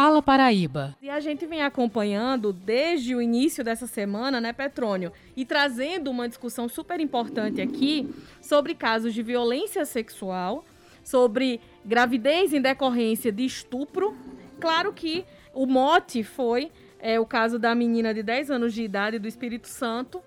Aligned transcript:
Fala 0.00 0.22
Paraíba. 0.22 0.96
E 1.02 1.10
a 1.10 1.18
gente 1.18 1.44
vem 1.44 1.60
acompanhando 1.60 2.52
desde 2.52 3.16
o 3.16 3.20
início 3.20 3.64
dessa 3.64 3.88
semana, 3.88 4.40
né, 4.40 4.52
Petrônio, 4.52 5.12
e 5.36 5.44
trazendo 5.44 6.08
uma 6.08 6.28
discussão 6.28 6.68
super 6.68 7.00
importante 7.00 7.60
aqui 7.60 8.08
sobre 8.40 8.76
casos 8.76 9.12
de 9.12 9.24
violência 9.24 9.84
sexual, 9.84 10.64
sobre 11.02 11.60
gravidez 11.84 12.52
em 12.52 12.60
decorrência 12.60 13.32
de 13.32 13.44
estupro. 13.44 14.16
Claro 14.60 14.92
que 14.92 15.24
o 15.52 15.66
mote 15.66 16.22
foi 16.22 16.70
é, 17.00 17.18
o 17.18 17.26
caso 17.26 17.58
da 17.58 17.74
menina 17.74 18.14
de 18.14 18.22
10 18.22 18.52
anos 18.52 18.72
de 18.72 18.84
idade 18.84 19.18
do 19.18 19.26
Espírito 19.26 19.66
Santo, 19.66 20.22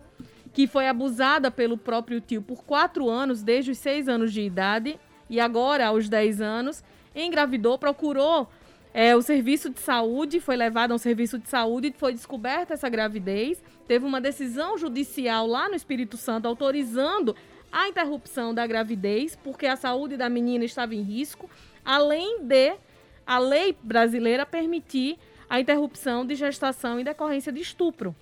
que 0.52 0.68
foi 0.68 0.86
abusada 0.90 1.50
pelo 1.50 1.78
próprio 1.78 2.20
tio 2.20 2.42
por 2.42 2.66
quatro 2.66 3.10
anos, 3.10 3.42
desde 3.42 3.72
os 3.72 3.78
seis 3.78 4.10
anos 4.10 4.34
de 4.34 4.42
idade, 4.42 5.00
e 5.30 5.40
agora, 5.40 5.88
aos 5.88 6.10
10 6.10 6.42
anos, 6.42 6.84
engravidou, 7.16 7.78
procurou 7.78 8.50
é, 8.94 9.16
o 9.16 9.21
serviço 9.21 9.70
de 9.70 9.80
saúde, 9.80 10.39
foi 10.39 10.58
levado 10.58 10.91
a 10.91 10.96
um 10.96 10.98
serviço 10.98 11.40
de 11.40 11.48
saúde, 11.48 11.94
foi 11.98 12.13
descoberta 12.13 12.73
essa 12.73 12.90
gravidez, 12.90 13.64
teve 13.88 14.05
uma 14.05 14.20
decisão 14.20 14.77
judicial 14.77 15.48
lá 15.48 15.70
no 15.70 15.76
Espírito 15.76 16.17
Santo 16.17 16.48
autorizando 16.48 17.36
a 17.72 17.88
interrupção 17.88 18.54
da 18.54 18.67
gravidez, 18.67 19.38
porque 19.41 19.66
a 19.66 19.77
saúde 19.77 20.17
da 20.17 20.27
menina 20.27 20.66
estava 20.66 20.94
em 20.94 21.02
risco, 21.02 21.50
além 21.86 22.44
de 22.44 22.76
a 23.26 23.40
lei 23.40 23.76
brasileira 23.81 24.45
permitir 24.45 25.17
a 25.50 25.59
interrupção 25.59 26.26
de 26.26 26.36
gestação 26.36 27.00
em 27.00 27.03
decorrência 27.03 27.52
de 27.52 27.62
estupro. 27.62 28.14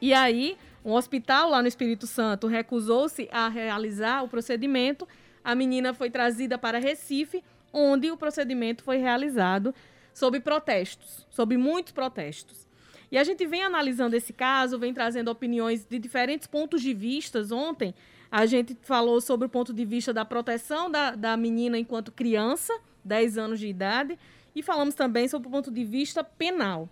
E 0.00 0.12
aí, 0.12 0.56
um 0.84 0.92
hospital 0.92 1.50
lá 1.50 1.62
no 1.62 1.68
Espírito 1.68 2.06
Santo 2.06 2.48
recusou-se 2.48 3.28
a 3.32 3.48
realizar 3.48 4.24
o 4.24 4.28
procedimento, 4.28 5.06
a 5.44 5.54
menina 5.54 5.94
foi 5.94 6.10
trazida 6.10 6.58
para 6.58 6.78
Recife 6.78 7.42
onde 7.72 8.10
o 8.10 8.16
procedimento 8.16 8.82
foi 8.82 8.98
realizado 8.98 9.74
sob 10.12 10.40
protestos, 10.40 11.26
sob 11.30 11.56
muitos 11.56 11.92
protestos. 11.92 12.66
E 13.10 13.18
a 13.18 13.24
gente 13.24 13.46
vem 13.46 13.62
analisando 13.62 14.16
esse 14.16 14.32
caso, 14.32 14.78
vem 14.78 14.92
trazendo 14.92 15.30
opiniões 15.30 15.84
de 15.84 15.98
diferentes 15.98 16.46
pontos 16.46 16.82
de 16.82 16.92
vista. 16.92 17.42
Ontem 17.52 17.94
a 18.30 18.46
gente 18.46 18.76
falou 18.82 19.20
sobre 19.20 19.46
o 19.46 19.48
ponto 19.48 19.72
de 19.72 19.84
vista 19.84 20.12
da 20.12 20.24
proteção 20.24 20.90
da, 20.90 21.12
da 21.12 21.36
menina 21.36 21.78
enquanto 21.78 22.10
criança, 22.10 22.72
10 23.04 23.38
anos 23.38 23.60
de 23.60 23.68
idade, 23.68 24.18
e 24.54 24.62
falamos 24.62 24.94
também 24.94 25.28
sobre 25.28 25.48
o 25.48 25.50
ponto 25.50 25.70
de 25.70 25.84
vista 25.84 26.24
penal. 26.24 26.88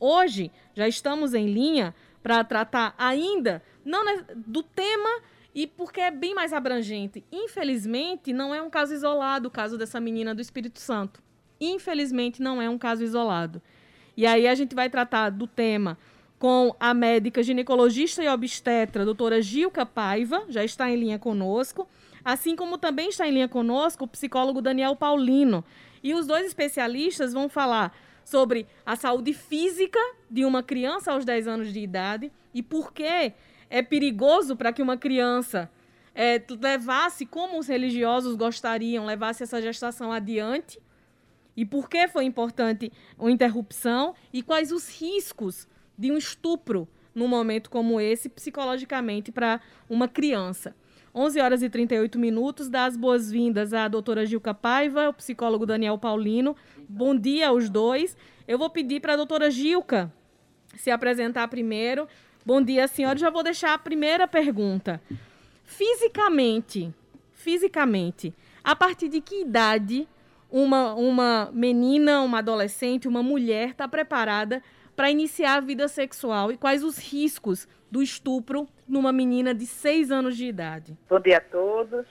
Hoje 0.00 0.50
já 0.74 0.88
estamos 0.88 1.34
em 1.34 1.46
linha 1.46 1.94
para 2.22 2.42
tratar 2.42 2.94
ainda 2.98 3.62
não 3.84 4.04
do 4.34 4.62
tema 4.62 5.20
e 5.54 5.66
porque 5.66 6.00
é 6.00 6.10
bem 6.10 6.34
mais 6.34 6.52
abrangente. 6.52 7.24
Infelizmente, 7.30 8.32
não 8.32 8.54
é 8.54 8.62
um 8.62 8.70
caso 8.70 8.94
isolado 8.94 9.48
o 9.48 9.50
caso 9.50 9.76
dessa 9.76 10.00
menina 10.00 10.34
do 10.34 10.40
Espírito 10.40 10.80
Santo. 10.80 11.22
Infelizmente, 11.60 12.42
não 12.42 12.60
é 12.60 12.68
um 12.68 12.78
caso 12.78 13.04
isolado. 13.04 13.60
E 14.16 14.26
aí 14.26 14.46
a 14.46 14.54
gente 14.54 14.74
vai 14.74 14.90
tratar 14.90 15.30
do 15.30 15.46
tema 15.46 15.98
com 16.38 16.74
a 16.80 16.92
médica 16.92 17.42
ginecologista 17.42 18.22
e 18.22 18.28
obstetra, 18.28 19.04
doutora 19.04 19.40
Gilca 19.40 19.86
Paiva, 19.86 20.44
já 20.48 20.64
está 20.64 20.90
em 20.90 20.96
linha 20.96 21.18
conosco, 21.18 21.86
assim 22.24 22.56
como 22.56 22.76
também 22.76 23.10
está 23.10 23.28
em 23.28 23.32
linha 23.32 23.48
conosco 23.48 24.04
o 24.04 24.08
psicólogo 24.08 24.60
Daniel 24.60 24.96
Paulino. 24.96 25.64
E 26.02 26.14
os 26.14 26.26
dois 26.26 26.44
especialistas 26.44 27.32
vão 27.32 27.48
falar 27.48 27.96
sobre 28.24 28.66
a 28.84 28.96
saúde 28.96 29.32
física 29.32 30.00
de 30.28 30.44
uma 30.44 30.62
criança 30.62 31.12
aos 31.12 31.24
10 31.24 31.46
anos 31.46 31.72
de 31.72 31.80
idade 31.80 32.32
e 32.52 32.62
por 32.62 32.92
que 32.92 33.32
é 33.72 33.80
perigoso 33.80 34.54
para 34.54 34.70
que 34.70 34.82
uma 34.82 34.98
criança 34.98 35.70
é, 36.14 36.38
levasse, 36.60 37.24
como 37.24 37.58
os 37.58 37.66
religiosos 37.66 38.36
gostariam, 38.36 39.06
levasse 39.06 39.42
essa 39.42 39.62
gestação 39.62 40.12
adiante. 40.12 40.78
E 41.56 41.64
por 41.64 41.88
que 41.88 42.06
foi 42.06 42.26
importante 42.26 42.92
uma 43.18 43.30
interrupção 43.30 44.14
e 44.30 44.42
quais 44.42 44.70
os 44.72 44.90
riscos 45.00 45.66
de 45.96 46.12
um 46.12 46.18
estupro 46.18 46.86
num 47.14 47.26
momento 47.26 47.70
como 47.70 47.98
esse, 47.98 48.28
psicologicamente, 48.28 49.32
para 49.32 49.58
uma 49.88 50.06
criança. 50.06 50.76
11 51.14 51.40
horas 51.40 51.62
e 51.62 51.70
38 51.70 52.18
minutos, 52.18 52.68
dá 52.68 52.84
as 52.84 52.96
boas-vindas 52.96 53.72
à 53.72 53.88
doutora 53.88 54.26
Gilca 54.26 54.52
Paiva, 54.52 55.08
o 55.08 55.14
psicólogo 55.14 55.64
Daniel 55.64 55.96
Paulino. 55.96 56.54
Bom 56.86 57.16
dia 57.16 57.48
aos 57.48 57.70
dois. 57.70 58.18
Eu 58.46 58.58
vou 58.58 58.68
pedir 58.68 59.00
para 59.00 59.14
a 59.14 59.16
doutora 59.16 59.50
Gilca 59.50 60.12
se 60.76 60.90
apresentar 60.90 61.48
primeiro, 61.48 62.06
Bom 62.44 62.60
dia, 62.60 62.88
senhora. 62.88 63.16
Já 63.16 63.30
vou 63.30 63.44
deixar 63.44 63.72
a 63.72 63.78
primeira 63.78 64.26
pergunta. 64.26 65.00
Fisicamente, 65.62 66.92
fisicamente, 67.32 68.34
a 68.64 68.74
partir 68.74 69.08
de 69.08 69.20
que 69.20 69.42
idade 69.42 70.08
uma, 70.50 70.92
uma 70.94 71.50
menina, 71.52 72.20
uma 72.20 72.38
adolescente, 72.38 73.06
uma 73.06 73.22
mulher 73.22 73.68
está 73.68 73.86
preparada 73.86 74.60
para 74.96 75.08
iniciar 75.08 75.58
a 75.58 75.60
vida 75.60 75.86
sexual 75.86 76.50
e 76.50 76.56
quais 76.56 76.82
os 76.82 76.98
riscos 76.98 77.68
do 77.88 78.02
estupro 78.02 78.68
numa 78.88 79.12
menina 79.12 79.54
de 79.54 79.64
seis 79.64 80.10
anos 80.10 80.36
de 80.36 80.46
idade? 80.46 80.98
Bom 81.08 81.20
dia 81.20 81.38
a 81.38 81.40
todos. 81.40 82.04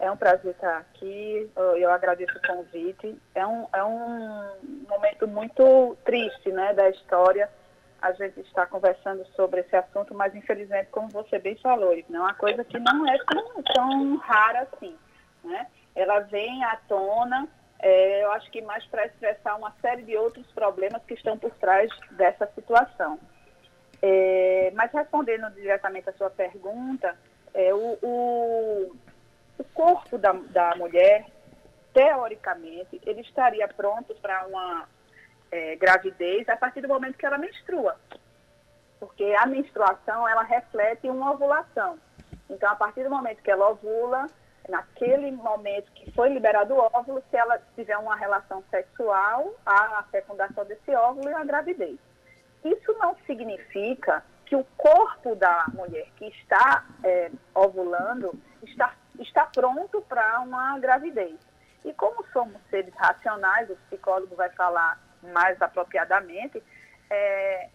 É 0.00 0.10
um 0.10 0.16
prazer 0.16 0.52
estar 0.52 0.78
aqui. 0.78 1.46
Eu 1.76 1.90
agradeço 1.90 2.32
o 2.38 2.46
convite. 2.46 3.14
É 3.34 3.46
um, 3.46 3.66
é 3.70 3.84
um 3.84 4.48
momento 4.88 5.28
muito 5.28 5.94
triste 6.06 6.50
né, 6.50 6.72
da 6.72 6.88
história 6.88 7.50
a 8.04 8.12
gente 8.12 8.38
está 8.40 8.66
conversando 8.66 9.24
sobre 9.34 9.60
esse 9.60 9.74
assunto, 9.74 10.14
mas 10.14 10.34
infelizmente, 10.34 10.90
como 10.90 11.08
você 11.08 11.38
bem 11.38 11.56
falou, 11.56 11.94
é 11.94 12.04
uma 12.10 12.34
coisa 12.34 12.62
que 12.62 12.78
não 12.78 13.08
é 13.08 13.16
tão, 13.24 13.62
tão 13.62 14.16
rara 14.16 14.60
assim. 14.60 14.94
Né? 15.42 15.66
Ela 15.94 16.20
vem 16.20 16.62
à 16.64 16.76
tona, 16.86 17.48
é, 17.78 18.22
eu 18.22 18.30
acho 18.32 18.50
que 18.50 18.60
mais 18.60 18.84
para 18.86 19.06
expressar 19.06 19.56
uma 19.56 19.72
série 19.80 20.02
de 20.02 20.14
outros 20.18 20.46
problemas 20.52 21.02
que 21.04 21.14
estão 21.14 21.38
por 21.38 21.50
trás 21.52 21.90
dessa 22.10 22.46
situação. 22.54 23.18
É, 24.02 24.70
mas 24.74 24.92
respondendo 24.92 25.48
diretamente 25.54 26.10
à 26.10 26.12
sua 26.12 26.28
pergunta, 26.28 27.16
é, 27.54 27.72
o, 27.72 27.98
o, 28.02 28.96
o 29.58 29.64
corpo 29.72 30.18
da, 30.18 30.32
da 30.32 30.76
mulher, 30.76 31.24
teoricamente, 31.94 33.00
ele 33.06 33.22
estaria 33.22 33.66
pronto 33.66 34.14
para 34.16 34.46
uma 34.46 34.86
é, 35.54 35.76
gravidez 35.76 36.48
a 36.48 36.56
partir 36.56 36.80
do 36.80 36.88
momento 36.88 37.16
que 37.16 37.24
ela 37.24 37.38
menstrua. 37.38 37.96
Porque 38.98 39.24
a 39.38 39.46
menstruação, 39.46 40.28
ela 40.28 40.42
reflete 40.42 41.08
uma 41.08 41.30
ovulação. 41.30 41.96
Então, 42.50 42.70
a 42.70 42.74
partir 42.74 43.04
do 43.04 43.10
momento 43.10 43.40
que 43.40 43.50
ela 43.50 43.70
ovula, 43.70 44.26
naquele 44.68 45.30
momento 45.30 45.92
que 45.92 46.10
foi 46.10 46.30
liberado 46.30 46.74
o 46.74 46.78
óvulo, 46.78 47.22
se 47.30 47.36
ela 47.36 47.60
tiver 47.76 47.96
uma 47.96 48.16
relação 48.16 48.64
sexual, 48.68 49.54
há 49.64 50.00
a 50.00 50.02
fecundação 50.10 50.64
desse 50.64 50.92
óvulo 50.92 51.30
e 51.30 51.34
a 51.34 51.44
gravidez. 51.44 51.98
Isso 52.64 52.92
não 52.98 53.14
significa 53.24 54.24
que 54.46 54.56
o 54.56 54.64
corpo 54.76 55.36
da 55.36 55.66
mulher 55.72 56.08
que 56.16 56.26
está 56.26 56.84
é, 57.04 57.30
ovulando 57.54 58.34
está, 58.62 58.92
está 59.20 59.46
pronto 59.46 60.02
para 60.02 60.40
uma 60.40 60.78
gravidez. 60.80 61.38
E 61.84 61.92
como 61.92 62.24
somos 62.32 62.60
seres 62.70 62.92
racionais, 62.94 63.70
o 63.70 63.76
psicólogo 63.86 64.34
vai 64.34 64.50
falar 64.50 65.03
mais 65.32 65.60
apropriadamente, 65.60 66.62
é, 67.10 67.68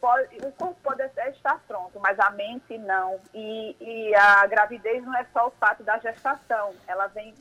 pode, 0.00 0.36
o 0.36 0.52
corpo 0.52 0.76
pode 0.82 1.02
até 1.02 1.30
estar 1.30 1.60
pronto, 1.66 1.98
mas 2.00 2.18
a 2.18 2.30
mente 2.30 2.78
não. 2.78 3.20
E, 3.34 3.76
e, 3.80 4.14
a 4.14 4.46
gravidez 4.46 5.04
não 5.04 5.16
é 5.16 5.24
só 5.32 5.48
o 5.48 5.50
fato 5.52 5.82
da 5.82 5.98
gestação, 5.98 6.74
ela 6.86 7.06
vem. 7.08 7.34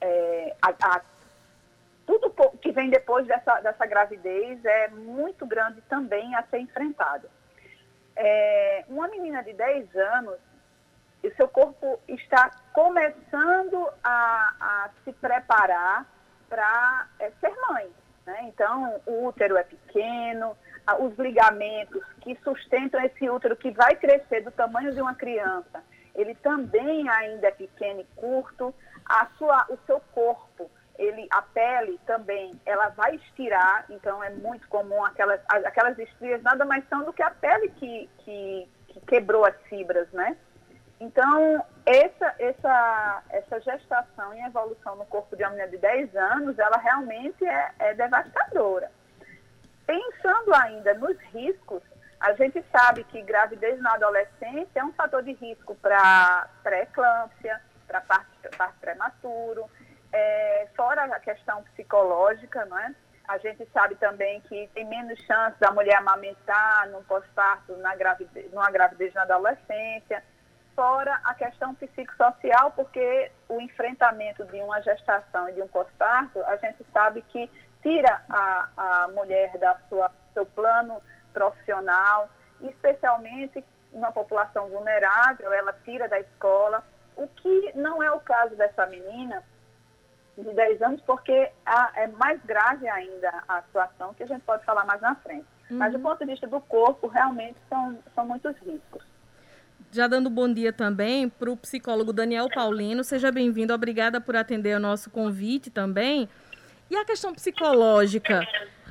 É, 0.00 0.54
a, 0.62 0.68
a, 0.68 1.00
tudo 2.06 2.30
que 2.60 2.70
vem 2.70 2.90
depois 2.90 3.26
dessa, 3.26 3.60
dessa 3.60 3.86
gravidez 3.86 4.62
é 4.64 4.88
muito 4.88 5.46
grande 5.46 5.80
também 5.82 6.34
a 6.34 6.42
ser 6.44 6.58
enfrentado. 6.58 7.28
É, 8.16 8.84
uma 8.88 9.08
menina 9.08 9.42
de 9.42 9.54
10 9.54 9.96
anos, 9.96 10.38
o 11.22 11.34
seu 11.34 11.48
corpo 11.48 11.98
está 12.06 12.50
começando 12.72 13.88
a, 14.02 14.54
a 14.60 14.90
se 15.02 15.12
preparar 15.14 16.06
para 16.48 17.08
é, 17.18 17.30
ser 17.40 17.52
mãe. 17.68 17.90
Né? 18.26 18.44
Então, 18.44 19.00
o 19.06 19.26
útero 19.26 19.56
é 19.56 19.62
pequeno, 19.62 20.56
os 20.98 21.16
ligamentos 21.18 22.02
que 22.20 22.36
sustentam 22.42 23.00
esse 23.02 23.28
útero, 23.28 23.56
que 23.56 23.70
vai 23.70 23.94
crescer 23.96 24.40
do 24.42 24.50
tamanho 24.50 24.92
de 24.92 25.00
uma 25.00 25.14
criança, 25.14 25.82
ele 26.14 26.34
também 26.36 27.08
ainda 27.08 27.48
é 27.48 27.50
pequeno 27.50 28.00
e 28.00 28.06
curto. 28.16 28.74
A 29.04 29.26
sua, 29.36 29.66
o 29.68 29.78
seu 29.86 30.00
corpo, 30.12 30.70
ele, 30.98 31.26
a 31.30 31.42
pele 31.42 31.98
também, 32.06 32.52
ela 32.64 32.88
vai 32.90 33.16
estirar, 33.16 33.84
então 33.90 34.22
é 34.22 34.30
muito 34.30 34.66
comum 34.68 35.04
aquelas, 35.04 35.40
aquelas 35.48 35.98
estrias 35.98 36.42
nada 36.42 36.64
mais 36.64 36.86
são 36.88 37.04
do 37.04 37.12
que 37.12 37.22
a 37.22 37.30
pele 37.30 37.68
que, 37.70 38.08
que, 38.18 38.68
que 38.88 39.00
quebrou 39.00 39.44
as 39.44 39.56
fibras, 39.68 40.08
né? 40.12 40.36
Então, 41.00 41.64
essa, 41.84 42.34
essa, 42.38 43.22
essa 43.30 43.60
gestação 43.60 44.34
e 44.34 44.40
evolução 44.46 44.96
no 44.96 45.04
corpo 45.06 45.36
de 45.36 45.42
uma 45.42 45.50
menina 45.50 45.68
de 45.68 45.78
10 45.78 46.14
anos, 46.16 46.58
ela 46.58 46.76
realmente 46.78 47.44
é, 47.44 47.72
é 47.78 47.94
devastadora. 47.94 48.90
Pensando 49.86 50.54
ainda 50.54 50.94
nos 50.94 51.18
riscos, 51.32 51.82
a 52.20 52.32
gente 52.32 52.64
sabe 52.72 53.04
que 53.04 53.20
gravidez 53.22 53.78
na 53.80 53.94
adolescência 53.94 54.80
é 54.80 54.84
um 54.84 54.92
fator 54.92 55.22
de 55.22 55.32
risco 55.32 55.74
para 55.74 56.48
pré-eclâmpsia, 56.62 57.60
para 57.86 58.00
parto, 58.00 58.56
parto 58.56 58.78
prematuro, 58.80 59.68
é, 60.10 60.68
fora 60.74 61.04
a 61.04 61.20
questão 61.20 61.62
psicológica, 61.64 62.64
não 62.64 62.78
é? 62.78 62.94
A 63.26 63.38
gente 63.38 63.66
sabe 63.72 63.94
também 63.96 64.40
que 64.42 64.68
tem 64.74 64.86
menos 64.86 65.18
chance 65.20 65.58
da 65.58 65.70
mulher 65.70 65.96
amamentar 65.96 66.88
no 66.88 67.02
pós-parto, 67.04 67.74
na 67.78 67.94
numa 68.52 68.70
gravidez 68.70 69.12
na 69.14 69.22
adolescência. 69.22 70.22
Fora 70.74 71.20
a 71.24 71.34
questão 71.34 71.74
psicossocial, 71.74 72.72
porque 72.72 73.30
o 73.48 73.60
enfrentamento 73.60 74.44
de 74.46 74.60
uma 74.60 74.80
gestação 74.82 75.48
e 75.48 75.52
de 75.52 75.62
um 75.62 75.68
pós-parto, 75.68 76.42
a 76.44 76.56
gente 76.56 76.84
sabe 76.92 77.22
que 77.22 77.48
tira 77.82 78.22
a, 78.28 78.68
a 78.76 79.08
mulher 79.08 79.56
da 79.58 79.76
sua 79.88 80.10
seu 80.34 80.44
plano 80.44 81.00
profissional, 81.32 82.28
especialmente 82.60 83.64
uma 83.92 84.10
população 84.10 84.68
vulnerável, 84.68 85.52
ela 85.52 85.72
tira 85.84 86.08
da 86.08 86.18
escola, 86.18 86.82
o 87.16 87.28
que 87.28 87.72
não 87.76 88.02
é 88.02 88.10
o 88.10 88.20
caso 88.20 88.56
dessa 88.56 88.84
menina 88.86 89.42
de 90.36 90.52
10 90.52 90.82
anos, 90.82 91.00
porque 91.02 91.52
a, 91.64 91.92
é 91.94 92.06
mais 92.08 92.42
grave 92.44 92.88
ainda 92.88 93.44
a 93.46 93.62
situação, 93.62 94.12
que 94.14 94.24
a 94.24 94.26
gente 94.26 94.42
pode 94.42 94.64
falar 94.64 94.84
mais 94.84 95.00
na 95.00 95.14
frente. 95.14 95.46
Uhum. 95.70 95.78
Mas 95.78 95.92
do 95.92 96.00
ponto 96.00 96.18
de 96.18 96.26
vista 96.32 96.46
do 96.48 96.60
corpo, 96.60 97.06
realmente 97.06 97.56
são, 97.68 97.96
são 98.14 98.26
muitos 98.26 98.56
riscos. 98.58 99.04
Já 99.94 100.08
dando 100.08 100.28
bom 100.28 100.52
dia 100.52 100.72
também 100.72 101.28
para 101.28 101.48
o 101.48 101.56
psicólogo 101.56 102.12
Daniel 102.12 102.48
Paulino. 102.52 103.04
Seja 103.04 103.30
bem-vindo, 103.30 103.72
obrigada 103.72 104.20
por 104.20 104.34
atender 104.34 104.76
o 104.76 104.80
nosso 104.80 105.08
convite 105.08 105.70
também. 105.70 106.28
E 106.90 106.96
a 106.96 107.04
questão 107.04 107.32
psicológica, 107.32 108.44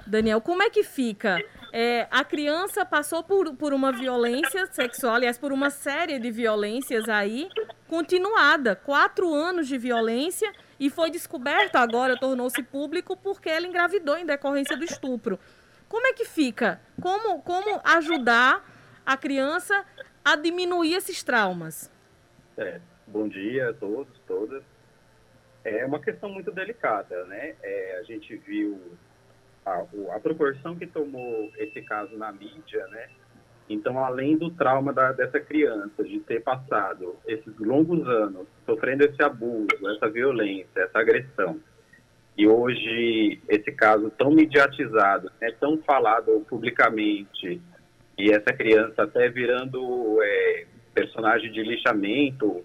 Daniel, 0.07 0.39
como 0.39 0.63
é 0.63 0.69
que 0.69 0.81
fica? 0.81 1.43
É, 1.73 2.07
a 2.09 2.23
criança 2.23 2.85
passou 2.85 3.21
por, 3.21 3.53
por 3.53 3.73
uma 3.73 3.91
violência 3.91 4.65
sexual, 4.67 5.15
aliás, 5.15 5.37
por 5.37 5.51
uma 5.51 5.69
série 5.69 6.17
de 6.19 6.31
violências 6.31 7.09
aí, 7.09 7.49
continuada. 7.89 8.73
Quatro 8.73 9.33
anos 9.33 9.67
de 9.67 9.77
violência 9.77 10.53
e 10.79 10.89
foi 10.89 11.11
descoberto 11.11 11.75
agora, 11.75 12.17
tornou-se 12.17 12.63
público, 12.63 13.17
porque 13.17 13.49
ela 13.49 13.67
engravidou 13.67 14.17
em 14.17 14.25
decorrência 14.25 14.77
do 14.77 14.85
estupro. 14.85 15.37
Como 15.89 16.07
é 16.07 16.13
que 16.13 16.23
fica? 16.23 16.79
Como, 17.01 17.41
como 17.41 17.81
ajudar 17.83 18.65
a 19.05 19.17
criança 19.17 19.83
a 20.23 20.35
diminuir 20.35 20.95
esses 20.95 21.23
traumas? 21.23 21.91
É, 22.57 22.79
bom 23.07 23.27
dia 23.27 23.69
a 23.69 23.73
todos, 23.73 24.13
todas. 24.27 24.63
É 25.63 25.85
uma 25.85 25.99
questão 25.99 26.29
muito 26.29 26.51
delicada, 26.51 27.23
né? 27.25 27.55
É, 27.61 27.97
a 27.99 28.03
gente 28.03 28.35
viu 28.37 28.79
a, 29.65 29.83
a, 30.15 30.19
proporção 30.19 30.75
que 30.75 30.85
tomou 30.85 31.51
esse 31.57 31.81
caso 31.81 32.17
na 32.17 32.31
mídia, 32.31 32.85
né? 32.87 33.09
Então, 33.69 34.03
além 34.03 34.37
do 34.37 34.51
trauma 34.51 34.91
da, 34.91 35.13
dessa 35.13 35.39
criança, 35.39 36.03
de 36.03 36.19
ter 36.19 36.41
passado 36.41 37.15
esses 37.25 37.57
longos 37.57 38.05
anos 38.07 38.45
sofrendo 38.65 39.05
esse 39.05 39.23
abuso, 39.23 39.89
essa 39.95 40.09
violência, 40.09 40.81
essa 40.81 40.99
agressão, 40.99 41.59
e 42.37 42.47
hoje 42.47 43.39
esse 43.47 43.71
caso 43.71 44.09
tão 44.11 44.31
mediatizado, 44.31 45.31
né, 45.39 45.51
tão 45.59 45.77
falado 45.83 46.45
publicamente, 46.49 47.61
e 48.17 48.31
essa 48.31 48.53
criança 48.53 49.03
até 49.03 49.29
virando 49.29 50.21
é, 50.21 50.65
personagem 50.93 51.51
de 51.51 51.63
lixamento 51.63 52.63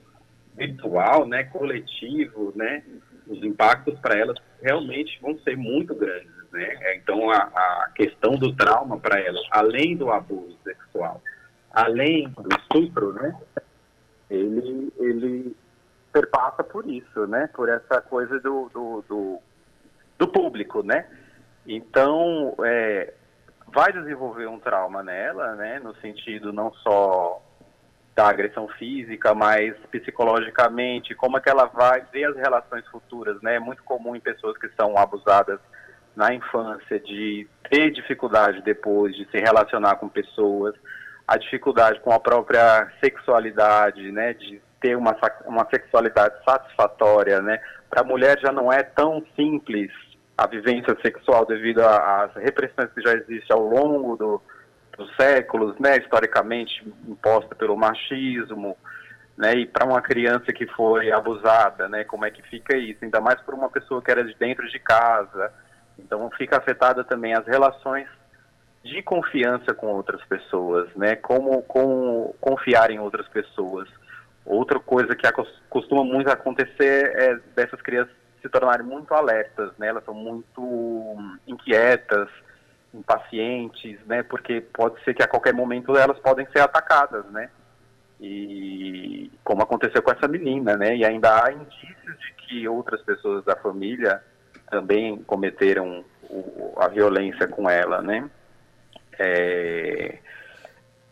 virtual, 0.57 1.27
né, 1.27 1.45
coletivo, 1.45 2.53
né, 2.55 2.83
os 3.27 3.43
impactos 3.43 3.99
para 4.01 4.19
ela 4.19 4.35
realmente 4.61 5.19
vão 5.21 5.39
ser 5.41 5.57
muito 5.57 5.95
grandes. 5.95 6.31
Né? 6.53 6.65
É, 6.81 6.97
então, 6.97 7.31
a, 7.31 7.37
a 7.37 7.91
questão 7.95 8.35
do 8.35 8.55
trauma 8.55 8.99
para 8.99 9.21
ela, 9.21 9.39
além 9.51 9.97
do 9.97 10.11
abuso 10.11 10.57
sexual, 10.65 11.23
além 11.71 12.29
do 12.31 12.49
estupro, 12.57 13.13
né? 13.13 13.39
ele, 14.31 14.93
ele 14.99 15.57
perpassa 16.13 16.65
por 16.65 16.89
isso, 16.91 17.27
né? 17.27 17.49
por 17.55 17.69
essa 17.69 18.01
coisa 18.01 18.41
do, 18.41 18.69
do, 18.73 19.05
do, 19.09 19.39
do 20.19 20.29
público. 20.29 20.83
Né? 20.83 21.07
Então, 21.67 22.55
é, 22.65 23.13
vai 23.73 23.93
desenvolver 23.93 24.47
um 24.47 24.59
trauma 24.59 25.03
nela, 25.03 25.55
né? 25.55 25.81
no 25.81 25.95
sentido 25.97 26.53
não 26.53 26.73
só 26.75 27.43
da 28.15 28.29
agressão 28.29 28.67
física, 28.71 29.33
mas 29.33 29.77
psicologicamente, 29.93 31.15
como 31.15 31.39
é 31.39 31.41
que 31.41 31.49
ela 31.49 31.67
vai 31.67 32.03
ver 32.13 32.25
as 32.25 32.37
relações 32.37 32.85
futuras, 32.89 33.41
né? 33.43 33.55
É 33.55 33.61
muito 33.61 33.85
comum 33.85 34.17
em 34.17 34.21
pessoas 34.21 34.59
que 34.59 34.69
são 34.71 34.99
abusadas 34.99 35.61
na 36.17 36.35
infância 36.35 36.99
de 36.99 37.47
ter 37.71 37.93
dificuldade 37.93 38.61
depois 38.63 39.15
de 39.15 39.25
se 39.31 39.39
relacionar 39.39 39.97
com 39.97 40.09
pessoas, 40.09 40.75
a 41.29 41.37
dificuldade 41.37 42.01
com 42.01 42.11
a 42.11 42.19
própria 42.19 42.91
sexualidade, 43.01 44.11
né, 44.11 44.33
de 44.33 44.61
ter 44.81 44.97
uma, 44.97 45.17
uma 45.47 45.65
sexualidade 45.71 46.35
satisfatória, 46.45 47.41
né, 47.41 47.61
para 47.89 48.01
a 48.01 48.05
mulher 48.05 48.37
já 48.41 48.51
não 48.51 48.73
é 48.73 48.83
tão 48.83 49.25
simples 49.37 49.93
a 50.39 50.47
vivência 50.47 50.97
sexual 51.03 51.45
devido 51.45 51.81
às 51.81 52.33
repressões 52.37 52.93
que 52.93 53.01
já 53.01 53.13
existem 53.13 53.57
ao 53.57 53.63
longo 53.63 54.17
do, 54.17 54.43
dos 54.97 55.15
séculos, 55.17 55.77
né, 55.81 55.97
historicamente 55.97 56.87
imposta 57.09 57.57
pelo 57.57 57.77
machismo, 57.77 58.77
né, 59.37 59.55
e 59.55 59.67
para 59.67 59.85
uma 59.85 60.01
criança 60.01 60.53
que 60.53 60.65
foi 60.69 61.11
abusada, 61.11 61.89
né, 61.89 62.05
como 62.05 62.25
é 62.25 62.31
que 62.31 62.41
fica 62.43 62.77
isso? 62.77 63.05
Ainda 63.05 63.21
mais 63.21 63.41
para 63.41 63.57
uma 63.57 63.69
pessoa 63.69 64.01
que 64.01 64.13
era 64.13 64.23
de 64.23 64.35
dentro 64.37 64.69
de 64.69 64.79
casa, 64.79 65.53
então 65.99 66.31
fica 66.39 66.57
afetada 66.57 67.03
também 67.03 67.35
as 67.35 67.45
relações 67.45 68.07
de 68.85 69.03
confiança 69.03 69.75
com 69.75 69.89
outras 69.89 70.25
pessoas, 70.25 70.89
né? 70.95 71.17
Como, 71.17 71.63
como 71.63 72.35
confiar 72.41 72.91
em 72.91 73.01
outras 73.01 73.27
pessoas. 73.29 73.89
Outra 74.47 74.79
coisa 74.79 75.15
que 75.15 75.27
costuma 75.69 76.05
muito 76.05 76.31
acontecer 76.31 77.13
é 77.17 77.37
dessas 77.57 77.83
crianças 77.83 78.15
se 78.41 78.49
tornarem 78.49 78.87
muito 78.87 79.13
alertas, 79.15 79.73
né? 79.79 79.89
Elas 79.89 80.05
são 80.05 80.15
muito 80.15 81.17
inquietas, 81.47 82.29
impacientes, 82.95 83.99
né? 84.07 84.23
Porque 84.23 84.61
pode 84.61 85.03
ser 85.05 85.15
que 85.15 85.23
a 85.23 85.29
qualquer 85.29 85.55
momento 85.55 85.97
elas 85.97 86.19
podem 86.19 86.47
ser 86.53 86.61
atacadas, 86.61 87.25
né? 87.27 87.51
E 88.21 89.31
como 89.45 89.63
aconteceu 89.63 90.03
com 90.03 90.11
essa 90.11 90.27
menina, 90.27 90.77
né? 90.77 90.97
E 90.97 91.05
ainda 91.05 91.45
há 91.45 91.53
indícios 91.53 92.19
de 92.19 92.33
que 92.39 92.69
outras 92.69 93.01
pessoas 93.03 93.45
da 93.45 93.57
família 93.57 94.23
também 94.71 95.23
cometeram 95.23 96.05
o, 96.29 96.75
a 96.79 96.89
violência 96.89 97.47
com 97.47 97.69
ela, 97.69 98.03
né? 98.03 98.29
É, 99.19 100.19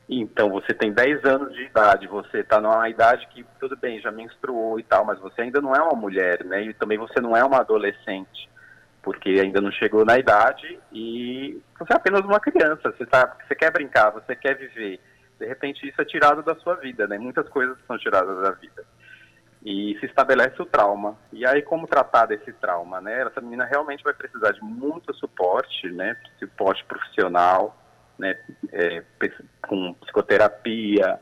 então, 0.08 0.50
você 0.50 0.72
tem 0.72 0.92
10 0.92 1.24
anos 1.24 1.52
de 1.52 1.64
idade, 1.64 2.06
você 2.06 2.38
está 2.38 2.60
numa 2.60 2.88
idade 2.88 3.26
que, 3.28 3.44
tudo 3.58 3.76
bem, 3.76 4.00
já 4.00 4.12
menstruou 4.12 4.78
e 4.78 4.84
tal, 4.84 5.04
mas 5.04 5.18
você 5.18 5.42
ainda 5.42 5.60
não 5.60 5.74
é 5.74 5.82
uma 5.82 5.96
mulher, 5.96 6.44
né? 6.44 6.62
E 6.62 6.74
também 6.74 6.96
você 6.96 7.20
não 7.20 7.36
é 7.36 7.44
uma 7.44 7.58
adolescente, 7.58 8.48
porque 9.02 9.30
ainda 9.30 9.60
não 9.60 9.72
chegou 9.72 10.04
na 10.04 10.16
idade 10.16 10.78
e 10.92 11.60
você 11.76 11.92
é 11.92 11.96
apenas 11.96 12.20
uma 12.20 12.38
criança, 12.38 12.92
você, 12.92 13.04
tá, 13.04 13.36
você 13.46 13.54
quer 13.56 13.72
brincar, 13.72 14.10
você 14.10 14.36
quer 14.36 14.54
viver. 14.56 15.00
De 15.40 15.46
repente, 15.46 15.86
isso 15.86 16.00
é 16.00 16.04
tirado 16.04 16.40
da 16.42 16.54
sua 16.54 16.76
vida, 16.76 17.08
né? 17.08 17.18
Muitas 17.18 17.48
coisas 17.48 17.76
são 17.86 17.98
tiradas 17.98 18.40
da 18.42 18.52
vida 18.52 18.84
e 19.64 19.96
se 19.98 20.06
estabelece 20.06 20.62
o 20.62 20.66
trauma. 20.66 21.16
E 21.32 21.44
aí, 21.44 21.60
como 21.62 21.88
tratar 21.88 22.26
desse 22.26 22.52
trauma, 22.52 23.00
né? 23.00 23.22
Essa 23.22 23.40
menina 23.40 23.64
realmente 23.64 24.04
vai 24.04 24.14
precisar 24.14 24.52
de 24.52 24.62
muito 24.62 25.12
suporte, 25.14 25.90
né? 25.90 26.16
Suporte 26.38 26.84
profissional, 26.84 27.76
né? 28.18 28.38
É, 28.72 29.02
com 29.66 29.94
psicoterapia 29.94 31.18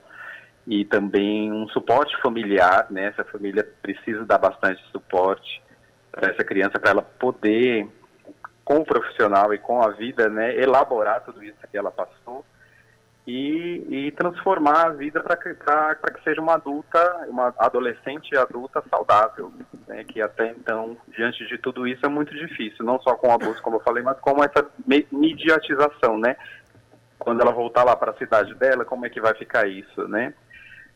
e 0.66 0.84
também 0.84 1.52
um 1.52 1.68
suporte 1.68 2.16
familiar, 2.20 2.86
né? 2.90 3.06
Essa 3.06 3.24
família 3.24 3.66
precisa 3.82 4.24
dar 4.24 4.38
bastante 4.38 4.82
suporte 4.90 5.62
para 6.10 6.30
essa 6.30 6.44
criança, 6.44 6.78
para 6.78 6.90
ela 6.90 7.02
poder, 7.02 7.86
com 8.64 8.78
o 8.78 8.84
profissional 8.84 9.52
e 9.52 9.58
com 9.58 9.82
a 9.82 9.90
vida, 9.90 10.28
né? 10.28 10.56
Elaborar 10.56 11.22
tudo 11.24 11.42
isso 11.42 11.56
que 11.70 11.76
ela 11.76 11.90
passou 11.90 12.44
e, 13.26 13.86
e 13.88 14.12
transformar 14.12 14.86
a 14.86 14.90
vida 14.90 15.20
para 15.20 15.36
que, 15.36 15.54
seja 16.22 16.40
uma 16.40 16.54
adulta, 16.54 17.26
uma 17.28 17.54
adolescente 17.58 18.36
adulta 18.36 18.82
saudável, 18.90 19.52
né, 19.86 20.04
que 20.04 20.20
até 20.20 20.50
então, 20.50 20.96
diante 21.16 21.46
de 21.46 21.56
tudo 21.58 21.86
isso, 21.86 22.04
é 22.04 22.08
muito 22.08 22.34
difícil, 22.34 22.84
não 22.84 23.00
só 23.00 23.14
com 23.14 23.28
o 23.28 23.32
abuso, 23.32 23.62
como 23.62 23.76
eu 23.76 23.80
falei, 23.80 24.02
mas 24.02 24.18
com 24.20 24.42
essa 24.44 24.66
mediatização, 25.10 26.18
né? 26.18 26.36
Quando 27.24 27.40
ela 27.40 27.52
voltar 27.52 27.84
lá 27.84 27.96
para 27.96 28.10
a 28.10 28.16
cidade 28.16 28.54
dela, 28.54 28.84
como 28.84 29.06
é 29.06 29.10
que 29.10 29.20
vai 29.20 29.34
ficar 29.34 29.66
isso, 29.66 30.06
né? 30.06 30.34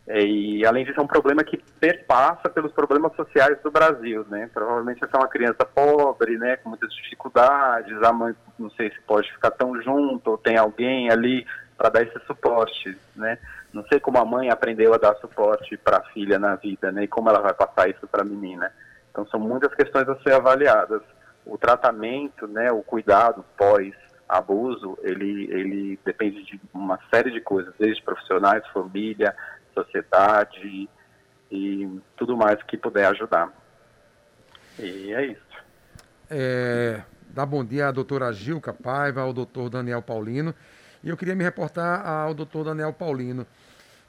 É, 0.07 0.23
e 0.23 0.65
além 0.65 0.85
disso 0.85 1.01
é 1.01 1.03
um 1.03 1.07
problema 1.07 1.43
que 1.43 1.59
perpassa 1.79 2.49
pelos 2.49 2.73
problemas 2.73 3.15
sociais 3.15 3.59
do 3.63 3.71
Brasil, 3.71 4.27
né? 4.31 4.49
Provavelmente 4.53 5.05
essa 5.05 5.17
é 5.17 5.21
uma 5.21 5.29
criança 5.29 5.67
pobre, 5.67 6.39
né, 6.39 6.57
com 6.57 6.71
muitas 6.71 6.91
dificuldades, 6.95 8.03
a 8.03 8.13
mãe 8.13 8.35
não 8.59 8.71
sei 8.71 8.91
se 8.91 9.01
pode 9.03 9.31
ficar 9.33 9.51
tão 9.51 9.81
junto, 9.83 10.31
ou 10.31 10.39
tem 10.39 10.57
alguém 10.57 11.11
ali 11.11 11.47
para 11.77 11.91
dar 11.91 12.03
esse 12.03 12.19
suporte, 12.27 12.97
né? 13.15 13.39
Não 13.73 13.85
sei 13.87 14.01
como 14.01 14.19
a 14.19 14.25
mãe 14.25 14.51
aprendeu 14.51 14.95
a 14.95 14.99
dar 14.99 15.15
suporte 15.17 15.77
para 15.77 15.99
a 15.99 16.05
filha 16.13 16.39
na 16.39 16.57
vida, 16.57 16.91
né? 16.91 17.05
E 17.05 17.09
como 17.09 17.29
ela 17.29 17.41
vai 17.41 17.53
passar 17.53 17.89
isso 17.89 18.07
para 18.07 18.23
a 18.23 18.27
menina. 18.27 18.73
Então 19.11 19.27
são 19.27 19.39
muitas 19.39 19.75
questões 19.75 20.09
a 20.09 20.17
ser 20.21 20.33
avaliadas. 20.33 21.03
O 21.45 21.59
tratamento, 21.59 22.47
né? 22.47 22.73
O 22.73 22.83
cuidado 22.83 23.45
pós 23.57 23.95
abuso, 24.29 24.99
ele 25.03 25.51
ele 25.51 25.99
depende 26.05 26.45
de 26.45 26.61
uma 26.75 26.99
série 27.13 27.31
de 27.31 27.41
coisas, 27.41 27.73
desde 27.79 28.03
profissionais, 28.03 28.67
família, 28.69 29.35
sociedade 29.75 30.89
e 31.51 32.01
tudo 32.17 32.37
mais 32.37 32.63
que 32.65 32.77
puder 32.77 33.07
ajudar. 33.07 33.53
E 34.79 35.13
é 35.13 35.27
isso. 35.27 35.49
É, 36.31 37.03
dar 37.31 37.47
bom 37.47 37.65
dia 37.65 37.89
à 37.89 37.93
doutora 37.93 38.33
Gilca 38.33 38.73
Paiva, 38.73 39.23
ao 39.23 39.33
doutor 39.33 39.71
Daniel 39.71 40.03
Paulino. 40.03 40.55
E 41.03 41.09
eu 41.09 41.17
queria 41.17 41.35
me 41.35 41.45
reportar 41.45 42.07
ao 42.07 42.35
doutor 42.35 42.65
Daniel 42.65 42.93
Paulino. 42.93 43.47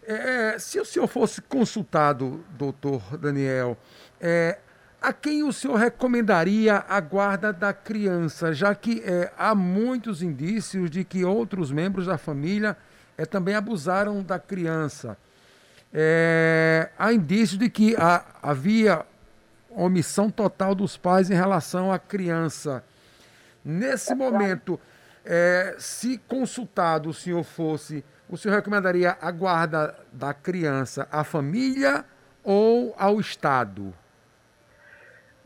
É, 0.03 0.57
se 0.57 0.79
o 0.79 0.85
senhor 0.85 1.07
fosse 1.07 1.41
consultado, 1.41 2.43
doutor 2.57 3.01
Daniel, 3.17 3.77
é, 4.19 4.57
a 5.01 5.13
quem 5.13 5.43
o 5.43 5.53
senhor 5.53 5.77
recomendaria 5.77 6.83
a 6.87 6.99
guarda 6.99 7.53
da 7.53 7.71
criança, 7.71 8.53
já 8.53 8.75
que 8.75 9.01
é, 9.05 9.31
há 9.37 9.55
muitos 9.55 10.21
indícios 10.21 10.91
de 10.91 11.03
que 11.03 11.23
outros 11.23 11.71
membros 11.71 12.07
da 12.07 12.17
família 12.17 12.75
é, 13.17 13.25
também 13.25 13.55
abusaram 13.55 14.21
da 14.21 14.37
criança? 14.37 15.17
É, 15.93 16.89
há 16.97 17.13
indícios 17.13 17.57
de 17.57 17.69
que 17.69 17.95
há, 17.95 18.25
havia 18.41 19.05
omissão 19.69 20.29
total 20.29 20.75
dos 20.75 20.97
pais 20.97 21.31
em 21.31 21.35
relação 21.35 21.91
à 21.91 21.97
criança. 21.97 22.83
Nesse 23.63 24.13
momento, 24.13 24.79
é, 25.23 25.75
se 25.79 26.17
consultado 26.27 27.09
o 27.09 27.13
senhor 27.13 27.43
fosse, 27.43 28.03
o 28.29 28.37
senhor 28.37 28.55
recomendaria 28.55 29.17
a 29.21 29.31
guarda 29.31 29.95
da 30.11 30.33
criança 30.33 31.07
à 31.11 31.23
família 31.23 32.03
ou 32.43 32.93
ao 32.97 33.19
Estado? 33.19 33.93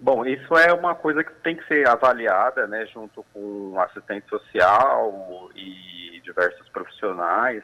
Bom, 0.04 0.26
isso 0.26 0.58
é 0.58 0.74
uma 0.74 0.94
coisa 0.94 1.24
que 1.24 1.32
tem 1.36 1.56
que 1.56 1.66
ser 1.66 1.88
avaliada, 1.88 2.68
né, 2.68 2.86
junto 2.88 3.26
com 3.34 3.80
assistente 3.80 4.28
social 4.28 5.50
e 5.56 6.20
diversos 6.22 6.68
profissionais, 6.68 7.64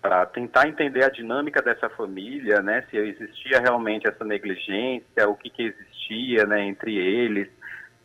para 0.00 0.24
tentar 0.24 0.66
entender 0.68 1.04
a 1.04 1.10
dinâmica 1.10 1.60
dessa 1.60 1.90
família, 1.90 2.62
né, 2.62 2.86
se 2.88 2.96
existia 2.96 3.60
realmente 3.60 4.08
essa 4.08 4.24
negligência, 4.24 5.28
o 5.28 5.36
que, 5.36 5.50
que 5.50 5.64
existia, 5.64 6.46
né, 6.46 6.62
entre 6.62 6.96
eles, 6.96 7.50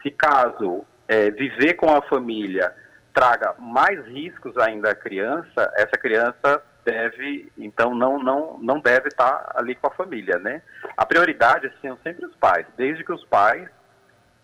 se 0.03 0.11
caso 0.11 0.83
é, 1.07 1.31
viver 1.31 1.75
com 1.75 1.89
a 1.89 2.01
família 2.01 2.73
traga 3.13 3.55
mais 3.57 4.05
riscos 4.07 4.57
ainda 4.57 4.91
à 4.91 4.95
criança, 4.95 5.71
essa 5.77 5.97
criança 5.97 6.61
deve, 6.85 7.51
então, 7.57 7.95
não, 7.95 8.19
não, 8.19 8.59
não 8.59 8.79
deve 8.79 9.07
estar 9.07 9.51
ali 9.55 9.73
com 9.73 9.87
a 9.87 9.91
família, 9.91 10.37
né? 10.37 10.61
A 10.95 11.05
prioridade 11.05 11.71
são 11.81 11.97
sempre 12.03 12.25
os 12.25 12.35
pais, 12.35 12.65
desde 12.77 13.03
que 13.03 13.11
os 13.11 13.25
pais, 13.25 13.67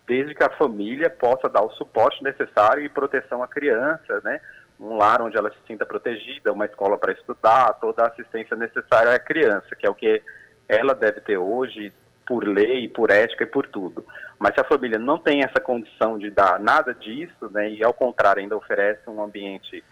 desde 0.06 0.34
que 0.34 0.42
a 0.42 0.50
família 0.50 1.08
possa 1.08 1.48
dar 1.48 1.62
o 1.62 1.70
suporte 1.70 2.22
necessário 2.22 2.84
e 2.84 2.88
proteção 2.88 3.42
à 3.42 3.48
criança, 3.48 4.20
né? 4.24 4.40
Um 4.80 4.96
lar 4.96 5.22
onde 5.22 5.36
ela 5.36 5.50
se 5.50 5.58
sinta 5.66 5.86
protegida, 5.86 6.52
uma 6.52 6.66
escola 6.66 6.98
para 6.98 7.12
estudar, 7.12 7.74
toda 7.74 8.02
a 8.02 8.08
assistência 8.08 8.56
necessária 8.56 9.14
à 9.14 9.18
criança, 9.18 9.76
que 9.76 9.86
é 9.86 9.90
o 9.90 9.94
que 9.94 10.20
ela 10.68 10.94
deve 10.94 11.20
ter 11.20 11.38
hoje, 11.38 11.92
por 12.26 12.44
lei, 12.44 12.88
por 12.88 13.10
ética 13.10 13.44
e 13.44 13.46
por 13.46 13.68
tudo. 13.68 14.04
Mas 14.38 14.54
se 14.54 14.60
a 14.60 14.64
família 14.64 14.98
não 14.98 15.18
tem 15.18 15.44
essa 15.44 15.60
condição 15.60 16.18
de 16.18 16.30
dar 16.30 16.58
nada 16.58 16.92
disso, 16.92 17.48
né, 17.52 17.70
e 17.70 17.84
ao 17.84 17.92
contrário 17.92 18.42
ainda 18.42 18.56
oferece 18.56 19.08
um 19.08 19.22
ambiente 19.22 19.84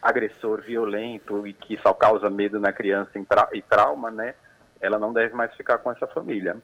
agressor, 0.00 0.62
violento 0.62 1.46
e 1.46 1.52
que 1.52 1.78
só 1.78 1.92
causa 1.92 2.30
medo 2.30 2.58
na 2.60 2.72
criança 2.72 3.10
e 3.52 3.62
trauma, 3.62 4.10
né, 4.10 4.34
ela 4.80 4.98
não 4.98 5.12
deve 5.12 5.34
mais 5.34 5.52
ficar 5.54 5.78
com 5.78 5.90
essa 5.90 6.06
família. 6.06 6.56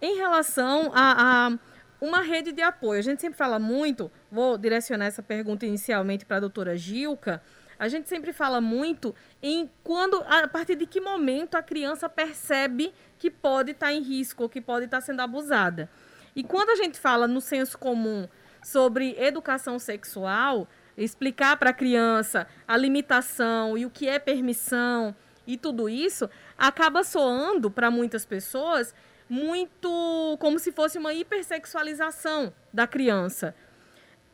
Em 0.00 0.16
relação 0.16 0.90
a, 0.94 1.46
a 1.46 1.58
uma 2.00 2.20
rede 2.20 2.50
de 2.50 2.62
apoio, 2.62 2.98
a 2.98 3.02
gente 3.02 3.20
sempre 3.20 3.38
fala 3.38 3.58
muito, 3.60 4.10
vou 4.30 4.58
direcionar 4.58 5.06
essa 5.06 5.22
pergunta 5.22 5.64
inicialmente 5.64 6.26
para 6.26 6.38
a 6.38 6.40
doutora 6.40 6.76
Gilca, 6.76 7.40
a 7.78 7.88
gente 7.88 8.08
sempre 8.08 8.32
fala 8.32 8.60
muito 8.60 9.14
em 9.42 9.70
quando, 9.82 10.22
a 10.26 10.46
partir 10.46 10.76
de 10.76 10.86
que 10.86 11.00
momento 11.00 11.56
a 11.56 11.62
criança 11.62 12.08
percebe 12.08 12.92
que 13.18 13.30
pode 13.30 13.72
estar 13.72 13.92
em 13.92 14.00
risco 14.00 14.48
que 14.48 14.60
pode 14.60 14.84
estar 14.84 15.00
sendo 15.00 15.20
abusada. 15.20 15.88
E 16.34 16.42
quando 16.42 16.70
a 16.70 16.76
gente 16.76 16.98
fala 16.98 17.26
no 17.26 17.40
senso 17.40 17.78
comum 17.78 18.28
sobre 18.62 19.16
educação 19.18 19.78
sexual, 19.78 20.68
explicar 21.04 21.56
para 21.56 21.70
a 21.70 21.74
criança 21.74 22.46
a 22.66 22.76
limitação 22.76 23.76
e 23.76 23.84
o 23.84 23.90
que 23.90 24.08
é 24.08 24.18
permissão 24.18 25.14
e 25.46 25.56
tudo 25.56 25.88
isso, 25.88 26.28
acaba 26.56 27.02
soando 27.02 27.70
para 27.70 27.90
muitas 27.90 28.24
pessoas 28.24 28.94
muito 29.28 30.36
como 30.40 30.58
se 30.58 30.70
fosse 30.72 30.98
uma 30.98 31.12
hipersexualização 31.14 32.52
da 32.72 32.86
criança. 32.86 33.54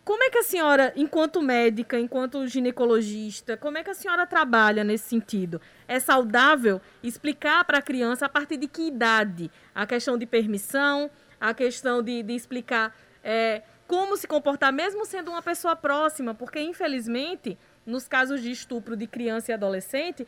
Como 0.05 0.25
é 0.25 0.31
que 0.31 0.39
a 0.39 0.43
senhora, 0.43 0.93
enquanto 0.97 1.43
médica, 1.43 2.01
enquanto 2.01 2.47
ginecologista, 2.47 3.59
como 3.59 3.77
é 3.77 3.85
que 3.85 3.91
a 3.91 3.95
senhora 3.95 4.27
trabalha 4.27 4.83
nesse 4.83 5.07
sentido? 5.07 5.61
É 5.87 6.01
saudável 6.01 6.81
explicar 7.03 7.63
para 7.65 7.79
a 7.79 7.83
criança 7.83 8.25
a 8.25 8.29
partir 8.29 8.57
de 8.57 8.67
que 8.67 8.89
idade 8.89 9.51
a 9.75 9.87
questão 9.87 10.17
de 10.17 10.25
permissão, 10.25 11.11
a 11.39 11.53
questão 11.53 12.03
de, 12.03 12.23
de 12.23 12.35
explicar 12.35 12.97
é, 13.23 13.63
como 13.89 14.19
se 14.19 14.29
comportar, 14.29 14.71
mesmo 14.71 15.07
sendo 15.07 15.31
uma 15.31 15.41
pessoa 15.41 15.75
próxima, 15.75 16.35
porque 16.35 16.61
infelizmente, 16.61 17.59
nos 17.87 18.07
casos 18.07 18.43
de 18.43 18.51
estupro 18.51 18.95
de 18.95 19.07
criança 19.07 19.51
e 19.51 19.55
adolescente, 19.55 20.27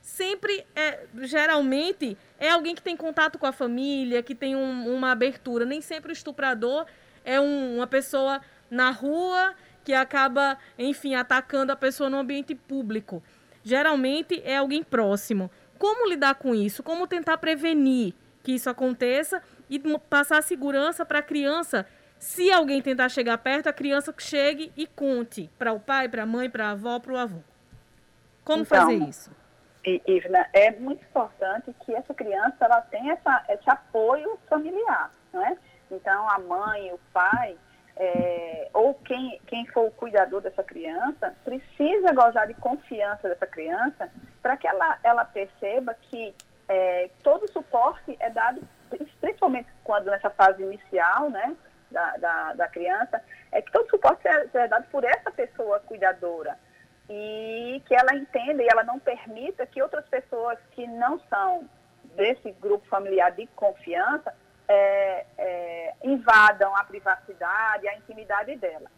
sempre 0.00 0.64
é, 0.74 1.04
geralmente 1.20 2.16
é 2.40 2.48
alguém 2.48 2.74
que 2.74 2.80
tem 2.80 2.96
contato 2.96 3.38
com 3.38 3.46
a 3.46 3.52
família, 3.52 4.22
que 4.22 4.34
tem 4.34 4.56
um, 4.56 4.94
uma 4.94 5.12
abertura. 5.12 5.66
Nem 5.66 5.82
sempre 5.82 6.10
o 6.10 6.14
estuprador 6.14 6.86
é 7.22 7.38
um, 7.38 7.76
uma 7.76 7.86
pessoa 7.86 8.40
na 8.70 8.90
rua 8.90 9.54
que 9.84 9.92
acaba, 9.92 10.56
enfim, 10.78 11.14
atacando 11.14 11.70
a 11.70 11.76
pessoa 11.76 12.08
no 12.08 12.16
ambiente 12.16 12.54
público. 12.54 13.22
Geralmente 13.62 14.40
é 14.42 14.56
alguém 14.56 14.82
próximo. 14.82 15.50
Como 15.78 16.08
lidar 16.08 16.36
com 16.36 16.54
isso? 16.54 16.82
Como 16.82 17.06
tentar 17.06 17.36
prevenir 17.36 18.14
que 18.42 18.52
isso 18.52 18.70
aconteça 18.70 19.42
e 19.68 19.78
passar 20.08 20.42
segurança 20.42 21.04
para 21.04 21.18
a 21.18 21.22
criança 21.22 21.86
se 22.22 22.52
alguém 22.52 22.80
tentar 22.80 23.08
chegar 23.08 23.36
perto, 23.38 23.66
a 23.66 23.72
criança 23.72 24.14
chegue 24.16 24.72
e 24.76 24.86
conte 24.86 25.50
para 25.58 25.72
o 25.72 25.80
pai, 25.80 26.08
para 26.08 26.22
a 26.22 26.26
mãe, 26.26 26.48
para 26.48 26.68
a 26.68 26.70
avó, 26.70 27.00
para 27.00 27.12
o 27.12 27.18
avô. 27.18 27.40
Como 28.44 28.62
então, 28.62 28.78
fazer 28.78 28.94
isso? 28.94 29.28
Ivna, 29.84 30.46
é 30.52 30.70
muito 30.70 31.04
importante 31.04 31.74
que 31.84 31.92
essa 31.92 32.14
criança 32.14 32.54
ela 32.60 32.80
tenha 32.82 33.14
essa, 33.14 33.44
esse 33.48 33.68
apoio 33.68 34.38
familiar, 34.48 35.12
não 35.32 35.44
é? 35.44 35.58
Então, 35.90 36.30
a 36.30 36.38
mãe, 36.38 36.92
o 36.92 37.00
pai, 37.12 37.56
é, 37.96 38.68
ou 38.72 38.94
quem, 39.04 39.40
quem 39.48 39.66
for 39.66 39.88
o 39.88 39.90
cuidador 39.90 40.40
dessa 40.40 40.62
criança, 40.62 41.34
precisa 41.44 42.12
gozar 42.12 42.46
de 42.46 42.54
confiança 42.54 43.28
dessa 43.28 43.48
criança 43.48 44.08
para 44.40 44.56
que 44.56 44.68
ela, 44.68 44.96
ela 45.02 45.24
perceba 45.24 45.92
que 45.94 46.32
é, 46.68 47.10
todo 47.24 47.46
o 47.46 47.52
suporte 47.52 48.16
é 48.20 48.30
dado, 48.30 48.62
principalmente 49.20 49.68
quando 49.82 50.04
nessa 50.04 50.30
fase 50.30 50.62
inicial, 50.62 51.28
né? 51.28 51.56
Da, 51.92 52.16
da, 52.16 52.52
da 52.54 52.68
criança, 52.68 53.22
é 53.52 53.62
que 53.62 53.70
todo 53.70 53.88
suporte 53.88 54.26
é, 54.26 54.48
é 54.52 54.68
dado 54.68 54.86
por 54.90 55.04
essa 55.04 55.30
pessoa 55.30 55.78
cuidadora 55.80 56.58
e 57.08 57.82
que 57.86 57.94
ela 57.94 58.14
entenda 58.14 58.62
e 58.62 58.68
ela 58.70 58.84
não 58.84 58.98
permita 58.98 59.66
que 59.66 59.82
outras 59.82 60.06
pessoas 60.08 60.58
que 60.72 60.86
não 60.86 61.20
são 61.28 61.68
desse 62.16 62.52
grupo 62.52 62.86
familiar 62.88 63.32
de 63.32 63.46
confiança 63.48 64.34
é, 64.68 65.26
é, 65.36 65.94
invadam 66.02 66.74
a 66.76 66.84
privacidade, 66.84 67.88
a 67.88 67.96
intimidade 67.96 68.56
dela. 68.56 68.90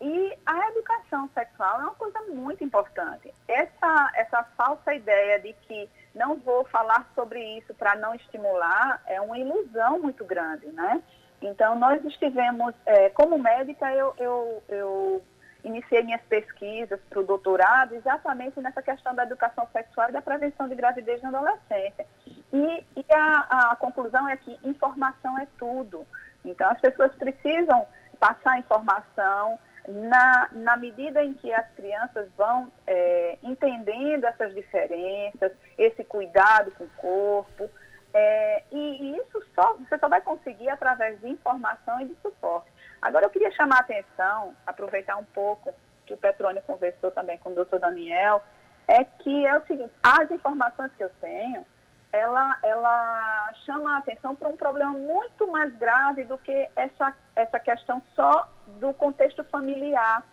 E 0.00 0.38
a 0.46 0.68
educação 0.68 1.28
sexual 1.34 1.80
é 1.80 1.82
uma 1.84 1.94
coisa 1.94 2.20
muito 2.28 2.62
importante. 2.62 3.34
Essa, 3.48 4.12
essa 4.14 4.44
falsa 4.56 4.94
ideia 4.94 5.40
de 5.40 5.52
que 5.54 5.90
não 6.14 6.36
vou 6.36 6.64
falar 6.66 7.10
sobre 7.14 7.42
isso 7.58 7.74
para 7.74 7.96
não 7.96 8.14
estimular 8.14 9.02
é 9.06 9.20
uma 9.20 9.38
ilusão 9.38 9.98
muito 9.98 10.24
grande, 10.24 10.66
né? 10.68 11.02
Então, 11.40 11.78
nós 11.78 12.04
estivemos, 12.04 12.74
é, 12.84 13.10
como 13.10 13.38
médica, 13.38 13.92
eu, 13.92 14.14
eu, 14.18 14.62
eu 14.68 15.22
iniciei 15.64 16.02
minhas 16.02 16.22
pesquisas 16.22 17.00
para 17.08 17.20
o 17.20 17.24
doutorado 17.24 17.94
exatamente 17.94 18.60
nessa 18.60 18.82
questão 18.82 19.14
da 19.14 19.24
educação 19.24 19.66
sexual 19.72 20.08
e 20.08 20.12
da 20.12 20.22
prevenção 20.22 20.68
de 20.68 20.74
gravidez 20.74 21.22
na 21.22 21.28
adolescência. 21.28 22.06
E, 22.52 22.84
e 22.96 23.04
a, 23.12 23.72
a, 23.72 23.76
conclusão 23.76 24.28
é 24.28 24.36
que 24.36 24.58
informação 24.64 25.38
é 25.38 25.46
tudo. 25.58 26.06
Então, 26.44 26.70
as 26.70 26.80
pessoas 26.80 27.12
precisam 27.14 27.86
passar 28.18 28.58
informação 28.58 29.58
na, 29.86 30.48
na 30.52 30.76
medida 30.76 31.22
em 31.22 31.34
que 31.34 31.52
as 31.52 31.66
crianças 31.72 32.28
vão 32.36 32.70
é, 32.86 33.38
entendendo 33.42 34.24
essas 34.24 34.54
diferenças, 34.54 35.52
esse 35.76 36.04
cuidado 36.04 36.70
com 36.72 36.84
o 36.84 36.90
corpo, 36.96 37.70
é, 38.14 38.64
e, 38.72 39.16
isso 39.16 39.42
só, 39.54 39.74
você 39.74 39.98
só 39.98 40.08
vai 40.08 40.20
conseguir 40.20 40.68
através 40.68 41.20
de 41.20 41.28
informação 41.28 42.00
e 42.00 42.06
de 42.06 42.16
suporte. 42.22 42.70
Agora, 43.00 43.26
eu 43.26 43.30
queria 43.30 43.50
chamar 43.52 43.76
a 43.76 43.80
atenção, 43.80 44.54
aproveitar 44.66 45.16
um 45.16 45.24
pouco 45.24 45.72
que 46.06 46.14
o 46.14 46.16
Petrônio 46.16 46.62
conversou 46.62 47.10
também 47.10 47.38
com 47.38 47.50
o 47.50 47.54
doutor 47.54 47.78
Daniel, 47.78 48.42
é 48.86 49.04
que 49.04 49.46
é 49.46 49.56
o 49.56 49.66
seguinte, 49.66 49.92
as 50.02 50.30
informações 50.30 50.90
que 50.96 51.04
eu 51.04 51.10
tenho, 51.20 51.64
ela, 52.10 52.58
ela 52.62 53.52
chama 53.66 53.94
a 53.94 53.98
atenção 53.98 54.34
para 54.34 54.48
um 54.48 54.56
problema 54.56 54.92
muito 54.92 55.46
mais 55.46 55.74
grave 55.76 56.24
do 56.24 56.38
que 56.38 56.68
essa, 56.74 57.14
essa 57.36 57.60
questão 57.60 58.02
só 58.16 58.48
do 58.80 58.94
contexto 58.94 59.44
familiar, 59.44 60.24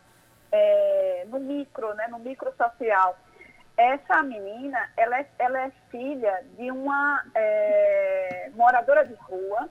é, 0.52 1.26
no 1.28 1.40
micro, 1.40 1.94
né, 1.96 2.08
no 2.08 2.20
micro 2.20 2.54
social. 2.56 3.18
Essa 3.78 4.24
menina, 4.24 4.90
ela 4.96 5.20
é, 5.20 5.28
ela 5.38 5.62
é 5.62 5.72
filha 5.92 6.44
de 6.58 6.72
uma 6.72 7.26
é, 7.36 8.50
moradora 8.56 9.06
de 9.06 9.14
rua 9.16 9.70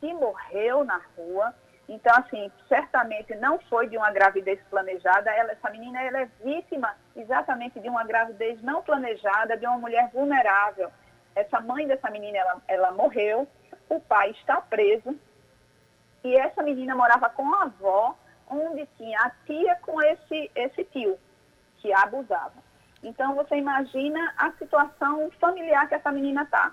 que 0.00 0.12
morreu 0.12 0.84
na 0.84 1.00
rua 1.16 1.54
Então, 1.88 2.14
assim, 2.16 2.52
certamente 2.68 3.34
não 3.36 3.58
foi 3.60 3.88
de 3.88 3.96
uma 3.96 4.10
gravidez 4.10 4.60
planejada. 4.68 5.30
Ela, 5.30 5.52
essa 5.52 5.70
menina 5.70 6.02
ela 6.02 6.20
é 6.20 6.28
vítima 6.44 6.94
exatamente 7.16 7.80
de 7.80 7.88
uma 7.88 8.04
gravidez 8.04 8.60
não 8.60 8.82
planejada, 8.82 9.56
de 9.56 9.66
uma 9.66 9.78
mulher 9.78 10.10
vulnerável. 10.12 10.90
Essa 11.34 11.60
mãe 11.60 11.86
dessa 11.86 12.10
menina, 12.10 12.36
ela, 12.38 12.62
ela 12.68 12.90
morreu, 12.92 13.48
o 13.88 14.00
pai 14.00 14.30
está 14.32 14.60
preso, 14.60 15.18
e 16.22 16.36
essa 16.36 16.62
menina 16.62 16.94
morava 16.94 17.30
com 17.30 17.54
a 17.54 17.62
avó, 17.62 18.18
onde 18.50 18.84
tinha 18.98 19.18
a 19.20 19.30
tia 19.46 19.76
com 19.76 20.02
esse, 20.02 20.50
esse 20.54 20.84
tio, 20.84 21.18
que 21.78 21.92
a 21.92 22.02
abusava. 22.02 22.67
Então, 23.02 23.34
você 23.34 23.56
imagina 23.56 24.34
a 24.36 24.50
situação 24.52 25.30
familiar 25.40 25.88
que 25.88 25.94
essa 25.94 26.10
menina 26.10 26.42
está. 26.42 26.72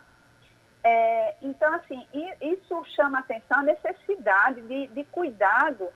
É, 0.83 1.35
então, 1.41 1.73
assim, 1.73 2.05
isso 2.41 2.83
chama 2.95 3.19
atenção 3.19 3.59
a 3.59 3.63
necessidade 3.63 4.61
de, 4.61 4.87
de 4.87 5.03
cuidado 5.05 5.89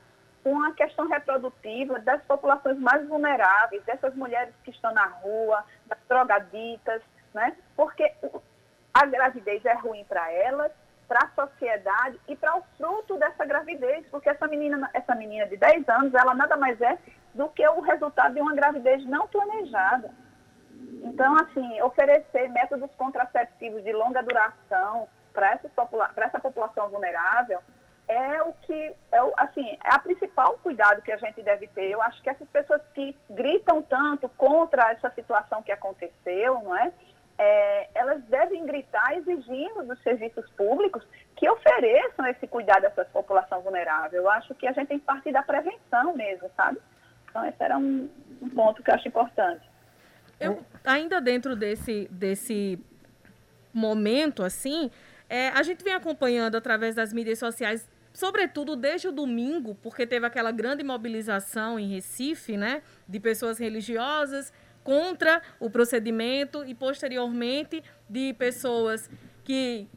com 0.43 0.63
a 0.63 0.73
questão 0.73 1.07
reprodutiva 1.07 1.99
das 1.99 2.21
populações 2.23 2.77
mais 2.79 3.07
vulneráveis, 3.07 3.83
dessas 3.83 4.15
mulheres 4.15 4.53
que 4.63 4.71
estão 4.71 4.93
na 4.93 5.05
rua, 5.05 5.63
das 5.85 5.99
drogaditas, 6.07 7.01
né? 7.33 7.55
Porque 7.75 8.11
a 8.93 9.05
gravidez 9.05 9.63
é 9.65 9.73
ruim 9.73 10.03
para 10.05 10.31
elas, 10.31 10.71
para 11.07 11.25
a 11.25 11.45
sociedade 11.45 12.19
e 12.27 12.35
para 12.35 12.57
o 12.57 12.63
fruto 12.77 13.17
dessa 13.17 13.45
gravidez, 13.45 14.05
porque 14.09 14.29
essa 14.29 14.47
menina, 14.47 14.89
essa 14.93 15.15
menina 15.15 15.45
de 15.47 15.57
10 15.57 15.89
anos, 15.89 16.13
ela 16.13 16.33
nada 16.33 16.55
mais 16.55 16.79
é 16.81 16.97
do 17.33 17.49
que 17.49 17.67
o 17.67 17.81
resultado 17.81 18.33
de 18.33 18.41
uma 18.41 18.53
gravidez 18.53 19.05
não 19.05 19.27
planejada. 19.27 20.11
Então, 21.03 21.35
assim, 21.37 21.81
oferecer 21.81 22.49
métodos 22.49 22.89
contraceptivos 22.97 23.83
de 23.83 23.91
longa 23.91 24.21
duração 24.23 25.07
para 25.33 25.51
essa, 25.51 25.69
popula 25.69 26.11
essa 26.15 26.39
população 26.39 26.89
vulnerável 26.89 27.59
é 28.07 28.41
o 28.41 28.53
que, 28.63 28.95
é 29.11 29.21
o, 29.21 29.31
assim, 29.37 29.77
é 29.83 29.93
a 29.93 29.99
principal 29.99 30.57
cuidado 30.63 31.01
que 31.03 31.11
a 31.11 31.17
gente 31.17 31.43
deve 31.43 31.67
ter. 31.67 31.91
Eu 31.91 32.01
acho 32.01 32.21
que 32.23 32.29
essas 32.29 32.49
pessoas 32.49 32.81
que 32.95 33.15
gritam 33.29 33.83
tanto 33.83 34.27
contra 34.29 34.91
essa 34.91 35.11
situação 35.11 35.61
que 35.61 35.71
aconteceu, 35.71 36.59
não 36.63 36.75
é? 36.75 36.91
é 37.37 37.89
elas 37.93 38.23
devem 38.23 38.65
gritar 38.65 39.15
exigindo 39.15 39.83
dos 39.83 40.01
serviços 40.01 40.49
públicos 40.51 41.05
que 41.35 41.47
ofereçam 41.47 42.25
esse 42.25 42.47
cuidado 42.47 42.85
a 42.85 42.87
essa 42.87 43.05
população 43.05 43.61
vulnerável. 43.61 44.23
Eu 44.23 44.29
acho 44.29 44.55
que 44.55 44.67
a 44.67 44.71
gente 44.71 44.87
tem 44.87 44.99
que 44.99 45.05
partir 45.05 45.31
da 45.31 45.43
prevenção 45.43 46.15
mesmo, 46.15 46.49
sabe? 46.57 46.79
Então, 47.29 47.45
esse 47.45 47.61
era 47.63 47.77
um, 47.77 48.09
um 48.41 48.49
ponto 48.49 48.81
que 48.81 48.89
eu 48.89 48.95
acho 48.95 49.07
importante. 49.07 49.61
Eu, 50.39 50.63
ainda 50.85 51.19
dentro 51.19 51.55
desse, 51.55 52.07
desse 52.11 52.79
momento, 53.73 54.43
assim, 54.43 54.89
é, 55.29 55.49
a 55.49 55.61
gente 55.63 55.83
vem 55.83 55.93
acompanhando 55.93 56.55
através 56.55 56.95
das 56.95 57.13
mídias 57.13 57.39
sociais, 57.39 57.89
sobretudo 58.13 58.75
desde 58.75 59.07
o 59.07 59.11
domingo, 59.11 59.75
porque 59.75 60.07
teve 60.07 60.25
aquela 60.25 60.51
grande 60.51 60.83
mobilização 60.83 61.79
em 61.79 61.87
Recife, 61.93 62.57
né, 62.57 62.81
de 63.07 63.19
pessoas 63.19 63.59
religiosas 63.59 64.51
contra 64.83 65.41
o 65.59 65.69
procedimento 65.69 66.63
e 66.65 66.73
posteriormente 66.73 67.83
de 68.09 68.33
pessoas 68.33 69.09
que 69.43 69.87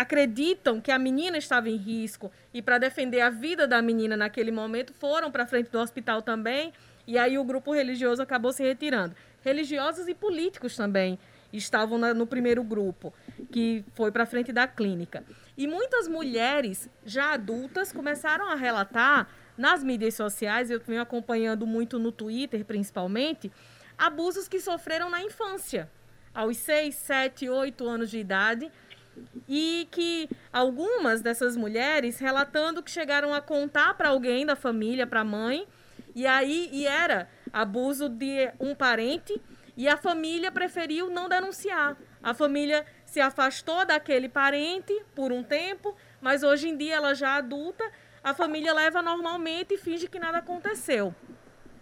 acreditam 0.00 0.80
que 0.80 0.92
a 0.92 0.98
menina 0.98 1.36
estava 1.36 1.68
em 1.68 1.76
risco 1.76 2.30
e 2.54 2.62
para 2.62 2.78
defender 2.78 3.20
a 3.20 3.30
vida 3.30 3.66
da 3.66 3.82
menina 3.82 4.16
naquele 4.16 4.52
momento 4.52 4.92
foram 4.92 5.30
para 5.30 5.44
frente 5.44 5.70
do 5.70 5.78
hospital 5.80 6.22
também 6.22 6.72
e 7.06 7.18
aí 7.18 7.36
o 7.36 7.42
grupo 7.42 7.74
religioso 7.74 8.22
acabou 8.22 8.52
se 8.52 8.62
retirando 8.62 9.14
religiosos 9.42 10.06
e 10.08 10.14
políticos 10.14 10.76
também 10.76 11.18
estavam 11.52 11.98
na, 11.98 12.12
no 12.12 12.26
primeiro 12.26 12.62
grupo, 12.62 13.12
que 13.50 13.84
foi 13.94 14.12
para 14.12 14.26
frente 14.26 14.52
da 14.52 14.66
clínica. 14.66 15.24
E 15.56 15.66
muitas 15.66 16.06
mulheres 16.06 16.90
já 17.04 17.32
adultas 17.32 17.90
começaram 17.90 18.50
a 18.50 18.54
relatar 18.54 19.28
nas 19.56 19.82
mídias 19.82 20.14
sociais, 20.14 20.70
eu 20.70 20.80
venho 20.80 21.00
acompanhando 21.00 21.66
muito 21.66 21.98
no 21.98 22.12
Twitter 22.12 22.64
principalmente, 22.64 23.50
abusos 23.96 24.46
que 24.46 24.60
sofreram 24.60 25.10
na 25.10 25.22
infância, 25.22 25.90
aos 26.34 26.58
6, 26.58 26.94
7, 26.94 27.48
8 27.48 27.88
anos 27.88 28.10
de 28.10 28.18
idade, 28.18 28.70
e 29.48 29.88
que 29.90 30.28
algumas 30.52 31.20
dessas 31.20 31.56
mulheres 31.56 32.18
relatando 32.18 32.82
que 32.82 32.90
chegaram 32.90 33.32
a 33.32 33.40
contar 33.40 33.94
para 33.94 34.10
alguém 34.10 34.44
da 34.44 34.56
família, 34.56 35.06
para 35.06 35.20
a 35.20 35.24
mãe, 35.24 35.66
e 36.14 36.26
aí 36.26 36.68
e 36.72 36.86
era 36.86 37.28
abuso 37.52 38.08
de 38.08 38.50
um 38.58 38.74
parente 38.74 39.40
e 39.76 39.86
a 39.88 39.96
família 39.96 40.50
preferiu 40.50 41.08
não 41.08 41.28
denunciar. 41.28 41.96
A 42.20 42.34
família 42.34 42.84
se 43.06 43.20
afastou 43.20 43.86
daquele 43.86 44.28
parente 44.28 44.92
por 45.14 45.30
um 45.30 45.42
tempo, 45.42 45.96
mas 46.20 46.42
hoje 46.42 46.68
em 46.68 46.76
dia 46.76 46.96
ela 46.96 47.14
já 47.14 47.36
adulta, 47.36 47.84
a 48.22 48.34
família 48.34 48.74
leva 48.74 49.00
normalmente 49.00 49.74
e 49.74 49.78
finge 49.78 50.08
que 50.08 50.18
nada 50.18 50.38
aconteceu. 50.38 51.14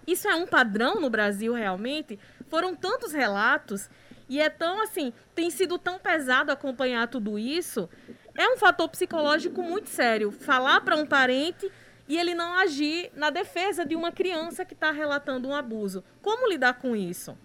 Isso 0.07 0.29
é 0.29 0.35
um 0.35 0.47
padrão 0.47 1.01
no 1.01 1.09
Brasil 1.09 1.55
realmente? 1.55 2.19
Foram 2.49 2.77
tantos 2.77 3.13
relatos 3.13 3.89
e 4.29 4.41
é 4.41 4.51
tão 4.51 4.83
assim, 4.83 5.13
tem 5.35 5.51
sido 5.51 5.79
tão 5.79 5.99
pesado 5.99 6.51
acompanhar 6.51 7.09
tudo 7.09 7.39
isso. 7.39 7.89
É 8.37 8.49
um 8.49 8.57
fator 8.57 8.89
psicológico 8.89 9.63
muito 9.63 9.89
sério. 9.89 10.31
Falar 10.31 10.81
para 10.81 10.97
um 10.97 11.07
parente 11.07 11.71
e 12.09 12.19
ele 12.19 12.35
não 12.35 12.55
agir 12.59 13.11
na 13.15 13.31
defesa 13.31 13.85
de 13.85 13.97
uma 13.97 14.13
criança 14.13 14.65
que 14.65 14.75
está 14.75 14.91
relatando 14.91 15.49
um 15.49 15.55
abuso. 15.55 16.05
Como 16.23 16.49
lidar 16.49 16.75
com 16.75 16.95
isso? 16.95 17.37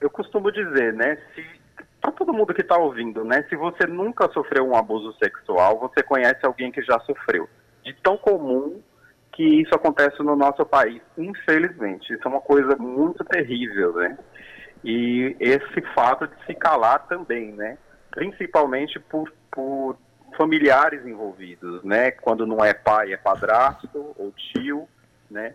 Eu 0.00 0.10
costumo 0.10 0.50
dizer, 0.50 0.92
né, 0.92 1.18
se 1.34 1.62
para 2.00 2.10
todo 2.10 2.32
mundo 2.32 2.52
que 2.52 2.62
está 2.62 2.76
ouvindo, 2.76 3.24
né, 3.24 3.46
se 3.48 3.54
você 3.54 3.86
nunca 3.86 4.28
sofreu 4.32 4.66
um 4.66 4.74
abuso 4.74 5.16
sexual, 5.22 5.78
você 5.78 6.02
conhece 6.02 6.44
alguém 6.44 6.72
que 6.72 6.82
já 6.82 6.98
sofreu. 7.00 7.48
De 7.84 7.94
tão 8.02 8.16
comum 8.16 8.82
que 9.32 9.62
isso 9.62 9.74
acontece 9.74 10.22
no 10.22 10.36
nosso 10.36 10.66
país, 10.66 11.00
infelizmente. 11.16 12.12
Isso 12.12 12.22
é 12.24 12.28
uma 12.28 12.40
coisa 12.40 12.76
muito 12.76 13.24
terrível, 13.24 13.94
né? 13.94 14.18
E 14.84 15.36
esse 15.38 15.80
fato 15.94 16.26
de 16.26 16.34
se 16.46 16.54
calar 16.54 17.06
também, 17.06 17.52
né? 17.52 17.78
Principalmente 18.10 18.98
por, 18.98 19.32
por 19.50 19.96
familiares 20.36 21.06
envolvidos, 21.06 21.82
né? 21.84 22.10
Quando 22.10 22.46
não 22.46 22.64
é 22.64 22.74
pai, 22.74 23.12
é 23.12 23.16
padrasto 23.16 24.14
ou 24.16 24.32
tio, 24.32 24.88
né? 25.30 25.54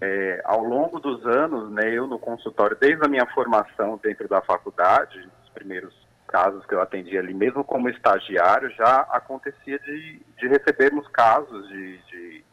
É, 0.00 0.40
ao 0.44 0.64
longo 0.64 0.98
dos 0.98 1.24
anos, 1.26 1.70
né, 1.70 1.90
eu 1.90 2.06
no 2.06 2.18
consultório, 2.18 2.76
desde 2.80 3.04
a 3.04 3.08
minha 3.08 3.26
formação 3.26 4.00
dentro 4.02 4.26
da 4.26 4.40
faculdade, 4.40 5.28
os 5.44 5.50
primeiros 5.50 5.94
casos 6.26 6.64
que 6.66 6.74
eu 6.74 6.80
atendi 6.80 7.16
ali, 7.16 7.34
mesmo 7.34 7.62
como 7.62 7.88
estagiário, 7.88 8.70
já 8.70 9.00
acontecia 9.10 9.78
de, 9.78 10.20
de 10.38 10.48
recebermos 10.48 11.06
casos 11.08 11.68
de, 11.68 11.98
de 11.98 12.44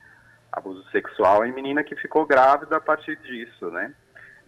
abuso 0.52 0.84
sexual 0.91 1.46
em 1.46 1.54
menina 1.54 1.84
que 1.84 1.96
ficou 1.96 2.26
grávida 2.26 2.78
a 2.78 2.82
partir 2.82 3.15
disso, 3.17 3.72
né? 3.72 3.94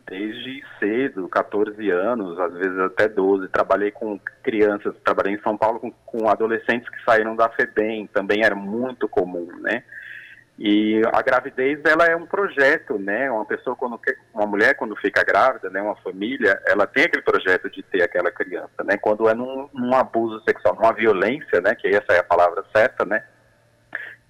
Desde 0.08 0.64
cedo, 0.80 1.28
14 1.28 1.90
anos, 1.90 2.40
às 2.40 2.54
vezes 2.54 2.78
até 2.80 3.08
12. 3.08 3.48
Trabalhei 3.50 3.92
com 3.92 4.20
crianças, 4.42 4.96
trabalhei 5.04 5.34
em 5.34 5.42
São 5.42 5.58
Paulo 5.58 5.80
com, 5.80 5.92
com 6.06 6.30
adolescentes 6.30 6.90
que 6.90 7.04
saíram 7.04 7.36
da 7.36 7.50
FEBEM, 7.50 8.08
também 8.08 8.44
era 8.44 8.56
muito 8.56 9.08
comum, 9.08 9.48
né? 9.62 9.84
E 10.58 11.02
a 11.12 11.22
gravidez, 11.22 11.80
ela 11.84 12.06
é 12.06 12.16
um 12.16 12.28
projeto, 12.28 13.00
né? 13.00 13.30
Uma 13.32 13.46
pessoa, 13.46 13.76
quando 13.76 14.00
uma 14.34 14.46
mulher, 14.46 14.76
quando 14.76 14.96
fica 14.96 15.24
grávida, 15.24 15.70
né? 15.70 15.82
Uma 15.82 15.96
família, 15.96 16.62
ela 16.68 16.86
tem 16.86 17.06
aquele 17.06 17.24
projeto 17.24 17.70
de 17.72 17.82
ter 17.82 18.04
aquela 18.04 18.32
criança, 18.32 18.84
né? 18.84 18.96
Quando 18.98 19.28
é 19.28 19.34
num, 19.34 19.68
num 19.74 19.96
abuso 19.96 20.44
sexual, 20.48 20.76
numa 20.76 20.94
violência, 20.94 21.60
né? 21.60 21.74
Que 21.74 21.88
essa 21.88 22.14
é 22.14 22.20
a 22.20 22.24
palavra 22.24 22.64
certa, 22.76 23.04
né? 23.04 23.24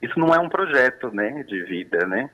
Isso 0.02 0.18
não 0.18 0.34
é 0.34 0.40
um 0.40 0.50
projeto, 0.50 1.14
né? 1.14 1.44
De 1.44 1.62
vida, 1.64 2.08
né? 2.08 2.30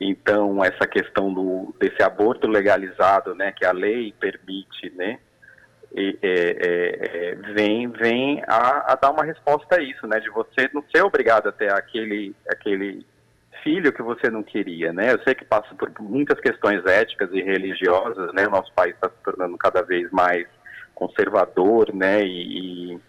Então, 0.00 0.64
essa 0.64 0.86
questão 0.86 1.32
do, 1.32 1.74
desse 1.78 2.02
aborto 2.02 2.46
legalizado, 2.46 3.34
né, 3.34 3.52
que 3.52 3.64
a 3.64 3.72
lei 3.72 4.14
permite, 4.18 4.90
né, 4.94 5.18
e, 5.92 6.18
é, 6.22 6.30
é, 6.30 7.30
é, 7.30 7.34
vem, 7.54 7.88
vem 7.88 8.42
a, 8.46 8.92
a, 8.92 8.94
dar 8.94 9.10
uma 9.10 9.24
resposta 9.24 9.76
a 9.76 9.82
isso, 9.82 10.06
né, 10.06 10.20
de 10.20 10.30
você 10.30 10.70
não 10.72 10.84
ser 10.94 11.02
obrigado 11.02 11.48
a 11.48 11.52
ter 11.52 11.72
aquele, 11.72 12.34
aquele 12.48 13.04
filho 13.64 13.92
que 13.92 14.02
você 14.02 14.30
não 14.30 14.42
queria, 14.42 14.92
né. 14.92 15.12
Eu 15.12 15.20
sei 15.24 15.34
que 15.34 15.44
passa 15.44 15.74
por 15.74 15.90
muitas 16.00 16.38
questões 16.38 16.84
éticas 16.86 17.30
e 17.32 17.42
religiosas, 17.42 18.32
né, 18.34 18.46
o 18.46 18.50
nosso 18.50 18.72
país 18.74 18.94
está 18.94 19.08
se 19.08 19.16
tornando 19.24 19.58
cada 19.58 19.82
vez 19.82 20.08
mais 20.12 20.46
conservador, 20.94 21.92
né, 21.92 22.22
e, 22.22 22.92
e, 22.94 23.00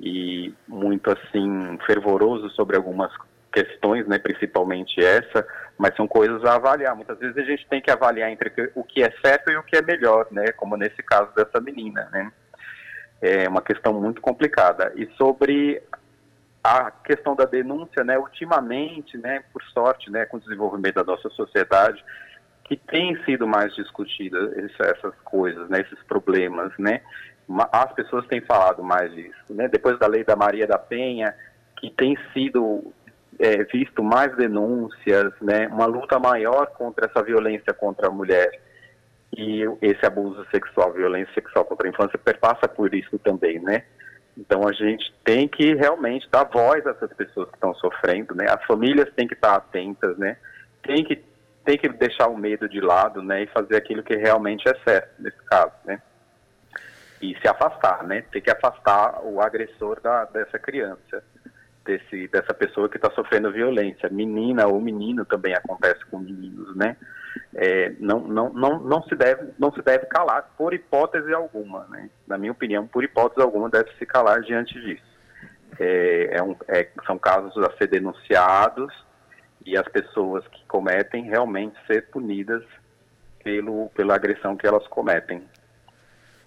e 0.00 0.54
muito 0.66 1.10
assim 1.10 1.78
fervoroso 1.84 2.48
sobre 2.50 2.76
algumas 2.76 3.12
questões, 3.52 4.06
né, 4.06 4.18
principalmente 4.18 5.04
essa, 5.04 5.46
mas 5.78 5.94
são 5.94 6.08
coisas 6.08 6.44
a 6.44 6.54
avaliar. 6.54 6.96
Muitas 6.96 7.18
vezes 7.18 7.36
a 7.36 7.42
gente 7.42 7.66
tem 7.68 7.80
que 7.80 7.90
avaliar 7.90 8.30
entre 8.30 8.72
o 8.74 8.82
que 8.82 9.02
é 9.02 9.12
certo 9.24 9.50
e 9.50 9.56
o 9.56 9.62
que 9.62 9.76
é 9.76 9.82
melhor, 9.82 10.26
né, 10.30 10.52
como 10.52 10.76
nesse 10.76 11.02
caso 11.02 11.32
dessa 11.34 11.60
menina, 11.60 12.08
né. 12.12 12.32
É 13.20 13.48
uma 13.48 13.62
questão 13.62 13.92
muito 14.00 14.20
complicada. 14.20 14.92
E 14.96 15.06
sobre 15.16 15.80
a 16.64 16.90
questão 16.90 17.36
da 17.36 17.44
denúncia, 17.44 18.02
né, 18.02 18.18
ultimamente, 18.18 19.16
né, 19.18 19.44
por 19.52 19.62
sorte, 19.64 20.10
né, 20.10 20.24
com 20.26 20.36
o 20.36 20.40
desenvolvimento 20.40 20.94
da 20.94 21.04
nossa 21.04 21.28
sociedade, 21.30 22.04
que 22.64 22.76
tem 22.76 23.22
sido 23.24 23.46
mais 23.46 23.74
discutida 23.74 24.38
essas 24.78 25.14
coisas, 25.24 25.68
né, 25.68 25.80
esses 25.80 26.02
problemas, 26.04 26.72
né, 26.78 27.00
as 27.72 27.92
pessoas 27.92 28.26
têm 28.26 28.40
falado 28.40 28.82
mais 28.82 29.12
disso, 29.12 29.44
né, 29.50 29.68
depois 29.68 29.98
da 29.98 30.06
lei 30.06 30.24
da 30.24 30.36
Maria 30.36 30.66
da 30.66 30.78
Penha, 30.78 31.34
que 31.76 31.90
tem 31.90 32.16
sido 32.32 32.92
é, 33.38 33.64
visto 33.64 34.02
mais 34.02 34.34
denúncias, 34.36 35.32
né, 35.40 35.68
uma 35.68 35.86
luta 35.86 36.18
maior 36.18 36.66
contra 36.66 37.06
essa 37.06 37.22
violência 37.22 37.72
contra 37.72 38.08
a 38.08 38.10
mulher 38.10 38.60
e 39.36 39.62
esse 39.80 40.04
abuso 40.04 40.44
sexual, 40.50 40.92
violência 40.92 41.32
sexual 41.34 41.64
contra 41.64 41.88
a 41.88 41.90
infância 41.90 42.18
perpassa 42.18 42.68
por 42.68 42.94
isso 42.94 43.18
também, 43.18 43.58
né? 43.60 43.84
Então 44.36 44.66
a 44.66 44.72
gente 44.72 45.12
tem 45.24 45.48
que 45.48 45.74
realmente 45.74 46.28
dar 46.30 46.44
voz 46.44 46.86
a 46.86 46.90
essas 46.90 47.12
pessoas 47.14 47.48
que 47.48 47.54
estão 47.54 47.74
sofrendo, 47.74 48.34
né? 48.34 48.46
As 48.48 48.64
famílias 48.64 49.10
têm 49.14 49.26
que 49.26 49.34
estar 49.34 49.54
atentas, 49.54 50.16
né? 50.18 50.36
Tem 50.82 51.04
que 51.04 51.22
tem 51.64 51.78
que 51.78 51.88
deixar 51.88 52.26
o 52.26 52.36
medo 52.36 52.68
de 52.68 52.80
lado, 52.80 53.22
né? 53.22 53.44
E 53.44 53.46
fazer 53.46 53.76
aquilo 53.76 54.02
que 54.02 54.16
realmente 54.16 54.68
é 54.68 54.74
certo 54.84 55.22
nesse 55.22 55.42
caso, 55.44 55.72
né? 55.84 56.02
E 57.20 57.36
se 57.40 57.48
afastar, 57.48 58.02
né? 58.04 58.24
Tem 58.32 58.42
que 58.42 58.50
afastar 58.50 59.20
o 59.22 59.40
agressor 59.40 60.00
da, 60.00 60.24
dessa 60.24 60.58
criança, 60.58 61.22
desse 61.84 62.28
dessa 62.28 62.54
pessoa 62.54 62.88
que 62.88 62.96
está 62.96 63.10
sofrendo 63.12 63.52
violência, 63.52 64.08
menina 64.08 64.66
ou 64.66 64.80
menino 64.80 65.24
também 65.24 65.54
acontece 65.54 66.04
com 66.06 66.18
meninos, 66.18 66.74
né? 66.76 66.96
É, 67.54 67.92
não, 67.98 68.20
não, 68.20 68.52
não, 68.52 68.80
não, 68.80 69.02
se 69.04 69.14
deve, 69.14 69.52
não 69.58 69.72
se 69.72 69.82
deve 69.82 70.06
calar 70.06 70.54
por 70.56 70.72
hipótese 70.72 71.32
alguma. 71.32 71.86
Né? 71.90 72.08
Na 72.26 72.38
minha 72.38 72.52
opinião, 72.52 72.86
por 72.86 73.04
hipótese 73.04 73.42
alguma, 73.42 73.68
deve 73.68 73.90
se 73.98 74.06
calar 74.06 74.40
diante 74.42 74.78
disso. 74.80 75.12
É, 75.78 76.38
é 76.38 76.42
um, 76.42 76.56
é, 76.68 76.88
são 77.06 77.18
casos 77.18 77.56
a 77.58 77.76
ser 77.76 77.88
denunciados 77.88 78.92
e 79.64 79.76
as 79.76 79.86
pessoas 79.88 80.46
que 80.48 80.64
cometem 80.66 81.24
realmente 81.24 81.76
ser 81.86 82.08
punidas 82.10 82.62
pelo, 83.42 83.88
pela 83.90 84.14
agressão 84.14 84.56
que 84.56 84.66
elas 84.66 84.86
cometem. 84.88 85.42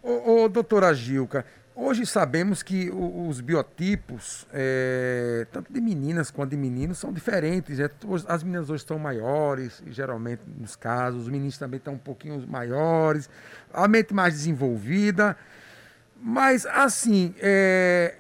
Ô, 0.02 0.44
ô 0.44 0.50
doutora 0.50 0.94
Gilca, 0.94 1.46
Hoje 1.78 2.06
sabemos 2.06 2.64
que 2.64 2.90
os 2.90 3.42
biotipos, 3.42 4.48
é, 4.54 5.46
tanto 5.52 5.74
de 5.74 5.82
meninas 5.82 6.32
quanto 6.32 6.52
de 6.52 6.58
meninos, 6.58 6.98
são 6.98 7.12
diferentes. 7.12 7.80
Né? 7.80 7.90
As 8.30 8.44
meninas 8.44 8.70
hoje 8.70 8.84
estão 8.84 8.98
maiores, 8.98 9.84
geralmente 9.88 10.42
nos 10.58 10.78
casos, 10.78 11.24
os 11.24 11.30
meninos 11.30 11.58
também 11.58 11.78
estão 11.78 11.96
um 11.96 11.98
pouquinho 11.98 12.42
maiores, 12.48 13.30
a 13.74 13.90
mente 13.90 14.14
mais 14.14 14.36
desenvolvida. 14.36 15.36
Mas, 16.16 16.66
assim, 16.66 17.36
é, 17.42 18.16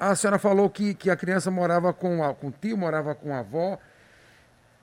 a 0.00 0.16
senhora 0.16 0.40
falou 0.40 0.68
que, 0.68 0.92
que 0.92 1.08
a 1.08 1.14
criança 1.14 1.52
morava 1.52 1.92
com, 1.92 2.24
a, 2.24 2.34
com 2.34 2.48
o 2.48 2.50
tio, 2.52 2.76
morava 2.76 3.14
com 3.14 3.32
a 3.32 3.38
avó. 3.38 3.78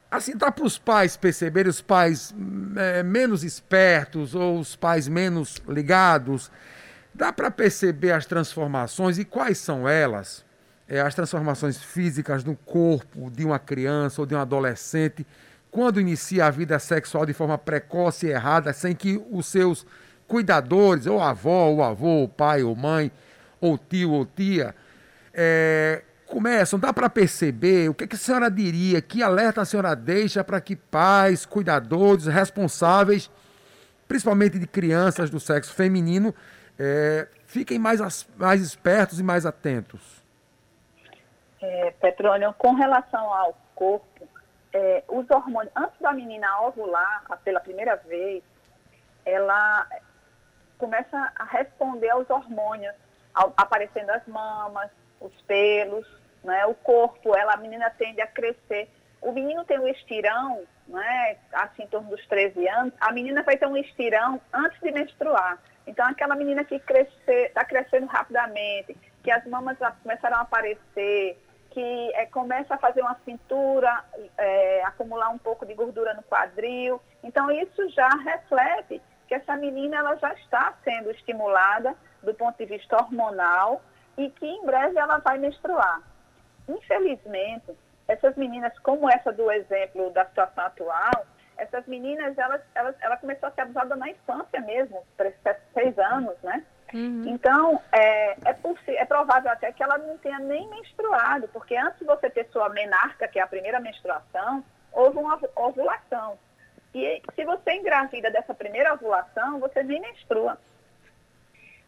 Assim, 0.10 0.38
dá 0.38 0.50
para 0.50 0.64
os 0.64 0.78
pais 0.78 1.18
perceberem, 1.18 1.70
os 1.70 1.82
pais 1.82 2.34
é, 2.78 3.04
menos 3.04 3.44
espertos 3.44 4.34
ou 4.34 4.58
os 4.58 4.74
pais 4.74 5.06
menos 5.10 5.62
ligados 5.68 6.50
Dá 7.16 7.32
para 7.32 7.50
perceber 7.50 8.12
as 8.12 8.26
transformações 8.26 9.18
e 9.18 9.24
quais 9.24 9.58
são 9.58 9.88
elas? 9.88 10.44
É, 10.86 11.00
as 11.00 11.16
transformações 11.16 11.78
físicas 11.78 12.44
no 12.44 12.58
corpo 12.58 13.32
de 13.32 13.46
uma 13.46 13.58
criança 13.58 14.22
ou 14.22 14.28
de 14.28 14.36
um 14.36 14.38
adolescente 14.38 15.26
quando 15.72 16.02
inicia 16.02 16.46
a 16.46 16.50
vida 16.50 16.78
sexual 16.78 17.26
de 17.26 17.32
forma 17.32 17.58
precoce 17.58 18.28
e 18.28 18.32
errada, 18.32 18.74
sem 18.74 18.94
que 18.94 19.22
os 19.32 19.46
seus 19.46 19.86
cuidadores, 20.28 21.06
ou 21.06 21.22
avó, 21.22 21.70
ou 21.70 21.82
avô, 21.82 22.08
ou 22.08 22.28
pai, 22.28 22.64
ou 22.64 22.76
mãe, 22.76 23.10
ou 23.62 23.78
tio, 23.78 24.12
ou 24.12 24.26
tia, 24.26 24.76
é, 25.34 26.04
começam, 26.26 26.78
dá 26.78 26.92
para 26.92 27.10
perceber? 27.10 27.90
O 27.90 27.94
que, 27.94 28.08
que, 28.08 28.16
a 28.16 28.20
senhora 28.20 28.52
diria, 28.52 29.02
que 29.02 29.24
alerta 29.24 29.62
a 29.62 29.66
senhora 29.66 29.96
deixa 29.96 30.44
para 30.44 30.60
que 30.60 30.76
pais, 30.76 31.46
cuidadores, 31.46 32.26
responsáveis, 32.26 33.30
principalmente 34.06 34.60
de 34.60 34.68
crianças 34.68 35.30
do 35.30 35.40
sexo 35.40 35.74
feminino, 35.74 36.34
é, 36.80 37.28
fiquem 37.46 37.80
mais, 37.80 38.28
mais 38.36 38.62
espertos 38.62 39.20
e 39.20 39.24
mais 39.24 39.46
atentos. 39.46 40.24
É, 41.62 41.92
Petrônio, 42.00 42.54
com 42.58 42.74
relação 42.74 43.34
ao 43.34 43.58
corpo, 43.74 44.28
é, 44.74 45.04
os 45.08 45.30
hormônios, 45.30 45.72
antes 45.76 46.00
da 46.00 46.12
menina 46.12 46.62
ovular 46.62 47.24
pela 47.44 47.60
primeira 47.60 47.96
vez, 47.96 48.44
ela 49.26 49.88
começa 50.78 51.32
a 51.36 51.44
responder 51.46 52.10
aos 52.10 52.30
hormônios, 52.30 52.94
ao, 53.34 53.54
aparecendo 53.58 54.10
as 54.10 54.26
mamas, 54.28 54.92
os 55.20 55.34
pelos, 55.44 56.06
né, 56.44 56.66
o 56.66 56.76
corpo, 56.76 57.36
ela, 57.36 57.54
a 57.54 57.58
menina 57.58 57.90
tende 57.90 58.22
a 58.22 58.28
crescer. 58.28 58.90
O 59.22 59.32
menino 59.32 59.66
tem 59.66 59.80
um 59.80 59.88
estirão, 59.88 60.64
né, 60.88 61.38
assim, 61.54 61.84
em 61.84 61.88
torno 61.88 62.10
dos 62.10 62.26
13 62.28 62.68
anos, 62.68 62.94
a 63.00 63.12
menina 63.12 63.42
vai 63.42 63.58
ter 63.58 63.66
um 63.66 63.78
estirão 63.78 64.40
antes 64.54 64.80
de 64.82 64.92
menstruar. 64.92 65.60
Então, 65.88 66.06
aquela 66.08 66.36
menina 66.36 66.64
que 66.64 66.76
está 66.76 67.64
crescendo 67.64 68.08
rapidamente, 68.08 68.98
que 69.24 69.32
as 69.32 69.46
mamas 69.46 69.78
começaram 70.02 70.38
a 70.38 70.42
aparecer, 70.42 71.40
que 71.70 72.12
é, 72.14 72.26
começa 72.28 72.76
a 72.76 72.78
fazer 72.78 73.02
uma 73.02 73.18
cintura, 73.26 74.04
é, 74.38 74.84
acumular 74.86 75.30
um 75.30 75.38
pouco 75.38 75.66
de 75.66 75.74
gordura 75.74 76.14
no 76.14 76.24
quadril. 76.24 77.02
Então, 77.24 77.52
isso 77.52 77.90
já 77.90 78.10
reflete 78.10 79.02
que 79.28 79.36
essa 79.36 79.56
menina 79.56 79.98
ela 79.98 80.16
já 80.16 80.34
está 80.34 80.74
sendo 80.84 81.12
estimulada 81.12 81.96
do 82.24 82.34
ponto 82.34 82.58
de 82.58 82.66
vista 82.66 82.96
hormonal 82.96 83.82
e 84.18 84.30
que 84.30 84.46
em 84.46 84.66
breve 84.66 84.98
ela 84.98 85.18
vai 85.18 85.38
menstruar. 85.38 86.02
Infelizmente, 86.68 87.76
essas 88.08 88.36
meninas, 88.36 88.78
como 88.80 89.10
essa 89.10 89.32
do 89.32 89.52
exemplo 89.52 90.12
da 90.12 90.26
situação 90.26 90.66
atual, 90.66 91.26
essas 91.58 91.86
meninas, 91.86 92.38
elas, 92.38 92.62
elas, 92.74 92.96
ela 93.02 93.18
começou 93.18 93.48
a 93.48 93.52
ser 93.52 93.62
abusada 93.62 93.96
na 93.96 94.10
infância 94.10 94.60
mesmo, 94.62 95.04
seis 95.74 95.98
anos, 95.98 96.36
né? 96.44 96.64
Uhum. 96.94 97.24
Então, 97.28 97.82
é, 97.92 98.32
é, 98.46 98.56
é 98.88 99.06
provável 99.06 99.52
até 99.52 99.72
que 99.72 99.84
ela 99.84 99.98
não 99.98 100.18
tenha 100.18 100.40
nem 100.40 100.68
menstruado, 100.70 101.48
porque 101.50 101.76
antes 101.76 102.00
de 102.00 102.06
você 102.06 102.30
ter 102.30 102.48
sua 102.52 102.70
menarca, 102.70 103.28
que 103.28 103.40
é 103.40 103.42
a 103.42 103.48
primeira 103.48 103.80
menstruação, 103.80 104.64
houve 104.92 105.18
uma 105.18 105.40
ovulação. 105.56 106.38
E 106.94 107.22
se 107.36 107.44
você 107.44 107.74
engravida 107.74 108.32
dessa 108.32 108.54
primeira 108.54 108.94
ovulação, 108.94 109.60
você 109.60 109.84
nem 109.84 110.00
menstrua. 110.00 110.58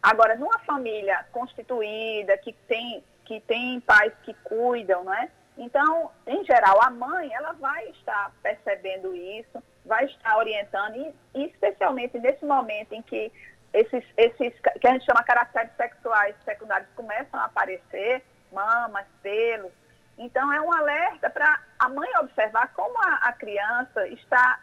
Agora, 0.02 0.36
numa 0.36 0.58
família 0.60 1.24
constituída, 1.32 2.36
que 2.36 2.52
tem, 2.66 3.02
que 3.24 3.40
tem 3.40 3.80
pais 3.80 4.12
que 4.22 4.34
cuidam, 4.44 5.04
né? 5.04 5.30
Então, 5.58 6.12
em 6.24 6.44
geral, 6.44 6.80
a 6.80 6.88
mãe, 6.88 7.34
ela 7.34 7.52
vai 7.54 7.84
estar 7.88 8.32
percebendo 8.40 9.14
isso, 9.14 9.60
vai 9.84 10.04
estar 10.04 10.38
orientando, 10.38 10.94
e, 10.94 11.14
e 11.34 11.46
especialmente 11.46 12.16
nesse 12.20 12.44
momento 12.44 12.92
em 12.92 13.02
que 13.02 13.32
esses, 13.72 14.04
esses, 14.16 14.54
que 14.80 14.86
a 14.86 14.92
gente 14.92 15.04
chama 15.04 15.24
caracteres 15.24 15.72
sexuais 15.76 16.36
secundários 16.44 16.88
começam 16.94 17.40
a 17.40 17.46
aparecer, 17.46 18.24
mamas, 18.52 19.04
pelos. 19.20 19.72
Então, 20.16 20.52
é 20.52 20.60
um 20.60 20.72
alerta 20.72 21.28
para 21.28 21.60
a 21.76 21.88
mãe 21.88 22.08
observar 22.20 22.72
como 22.72 22.96
a, 23.02 23.14
a 23.28 23.32
criança 23.32 24.06
está 24.08 24.60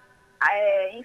é, 0.49 1.01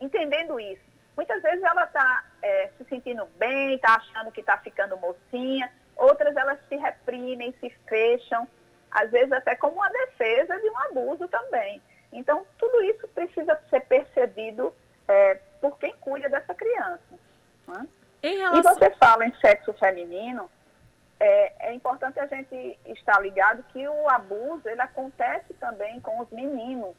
entendendo 0.00 0.58
isso. 0.58 0.82
Muitas 1.16 1.40
vezes 1.40 1.62
ela 1.62 1.84
está 1.84 2.24
é, 2.42 2.70
se 2.76 2.84
sentindo 2.86 3.26
bem, 3.38 3.74
está 3.74 3.94
achando 3.94 4.32
que 4.32 4.40
está 4.40 4.58
ficando 4.58 4.96
mocinha, 4.96 5.70
outras 5.96 6.36
elas 6.36 6.58
se 6.68 6.74
reprimem, 6.76 7.54
se 7.60 7.70
fecham 7.88 8.48
às 8.90 9.10
vezes 9.10 9.32
até 9.32 9.54
como 9.54 9.76
uma 9.76 9.90
defesa 9.90 10.58
de 10.58 10.68
um 10.68 10.78
abuso 10.78 11.28
também. 11.28 11.80
Então, 12.12 12.44
tudo 12.58 12.82
isso 12.82 13.06
precisa 13.08 13.58
ser 13.70 13.80
percebido 13.80 14.74
é, 15.06 15.34
por 15.60 15.78
quem 15.78 15.94
cuida 16.00 16.28
dessa 16.28 16.54
criança. 16.54 17.00
Né? 17.68 17.86
Relação... 18.22 18.58
E 18.58 18.62
você 18.62 18.90
fala 18.96 19.24
em 19.24 19.34
sexo 19.40 19.72
feminino, 19.74 20.50
é, 21.18 21.68
é, 21.68 21.74
importante 21.74 22.18
a 22.18 22.26
gente 22.26 22.78
estar 22.86 23.20
ligado 23.20 23.62
que 23.64 23.86
o 23.86 24.08
abuso 24.08 24.68
ele 24.68 24.80
acontece 24.80 25.52
também 25.54 26.00
com 26.00 26.18
os 26.20 26.30
meninos, 26.30 26.94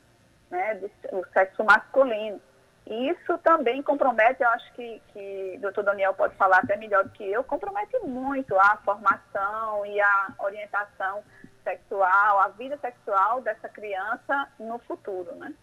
né, 0.50 0.76
do 0.76 0.90
sexo 1.34 1.64
masculino. 1.64 2.40
E 2.86 3.10
isso 3.10 3.38
também 3.40 3.82
compromete, 3.82 4.44
eu 4.44 4.50
acho 4.50 4.74
que, 4.74 5.02
que 5.14 5.56
o 5.58 5.62
doutor 5.62 5.84
Daniel 5.84 6.14
pode 6.14 6.36
falar 6.36 6.60
até 6.60 6.76
melhor 6.76 7.04
do 7.04 7.12
que 7.12 7.24
eu, 7.24 7.44
compromete 7.44 7.98
muito 8.00 8.58
a 8.58 8.78
formação 8.78 9.86
e 9.86 10.00
a 10.00 10.34
orientação 10.40 11.24
sexual, 11.64 12.40
a 12.40 12.48
vida 12.50 12.78
sexual 12.78 13.42
dessa 13.42 13.70
criança 13.70 14.48
no 14.60 14.80
futuro, 14.80 15.36
né? 15.36 15.54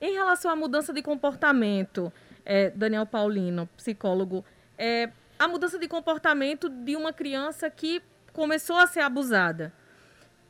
Em 0.00 0.12
relação 0.12 0.50
à 0.50 0.56
mudança 0.56 0.92
de 0.92 1.02
comportamento, 1.02 2.12
é, 2.44 2.70
Daniel 2.70 3.06
Paulino, 3.06 3.66
psicólogo, 3.76 4.44
é, 4.76 5.10
a 5.38 5.48
mudança 5.48 5.78
de 5.78 5.88
comportamento 5.88 6.68
de 6.68 6.96
uma 6.96 7.12
criança 7.12 7.70
que 7.70 8.02
começou 8.32 8.76
a 8.76 8.86
ser 8.86 9.00
abusada. 9.00 9.72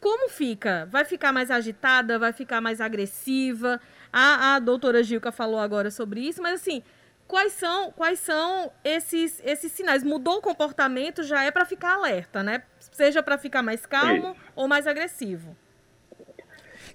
Como 0.00 0.28
fica? 0.28 0.86
Vai 0.90 1.04
ficar 1.04 1.32
mais 1.32 1.50
agitada? 1.50 2.18
Vai 2.18 2.32
ficar 2.32 2.60
mais 2.60 2.80
agressiva? 2.80 3.80
A, 4.12 4.54
a 4.54 4.58
doutora 4.58 5.02
Gilca 5.02 5.32
falou 5.32 5.58
agora 5.58 5.90
sobre 5.90 6.20
isso, 6.20 6.42
mas 6.42 6.60
assim, 6.60 6.82
quais 7.26 7.52
são, 7.52 7.92
quais 7.92 8.18
são 8.20 8.72
esses, 8.84 9.40
esses 9.44 9.72
sinais? 9.72 10.02
Mudou 10.02 10.38
o 10.38 10.42
comportamento, 10.42 11.22
já 11.22 11.44
é 11.44 11.50
para 11.50 11.64
ficar 11.64 11.94
alerta, 11.94 12.42
né? 12.42 12.62
Seja 12.96 13.22
para 13.22 13.36
ficar 13.36 13.62
mais 13.62 13.84
calmo 13.84 14.30
Isso. 14.30 14.36
ou 14.56 14.66
mais 14.66 14.86
agressivo. 14.86 15.54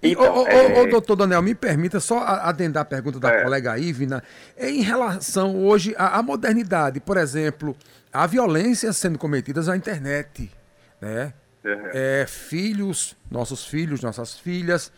Então, 0.02 0.36
ô, 0.36 0.48
é... 0.48 0.82
ô, 0.82 0.88
doutor 0.88 1.16
Daniel, 1.16 1.44
me 1.44 1.54
permita 1.54 2.00
só 2.00 2.20
adendar 2.20 2.82
a 2.82 2.86
pergunta 2.86 3.20
da 3.20 3.32
é. 3.32 3.44
colega 3.44 3.78
Ivna. 3.78 4.24
Em 4.58 4.82
relação 4.82 5.64
hoje 5.64 5.94
à, 5.96 6.18
à, 6.18 6.24
modernidade, 6.24 7.00
por 7.00 7.18
exemplo, 7.18 7.78
a 8.12 8.26
violência 8.26 8.92
sendo 8.94 9.20
cometidas 9.20 9.68
na 9.68 9.78
internet, 9.78 10.52
né? 11.00 11.34
uhum. 11.64 11.90
é, 11.94 12.26
filhos, 12.28 13.16
nossos 13.30 13.64
filhos, 13.64 14.02
nossas 14.02 14.40
filhas, 14.40 14.92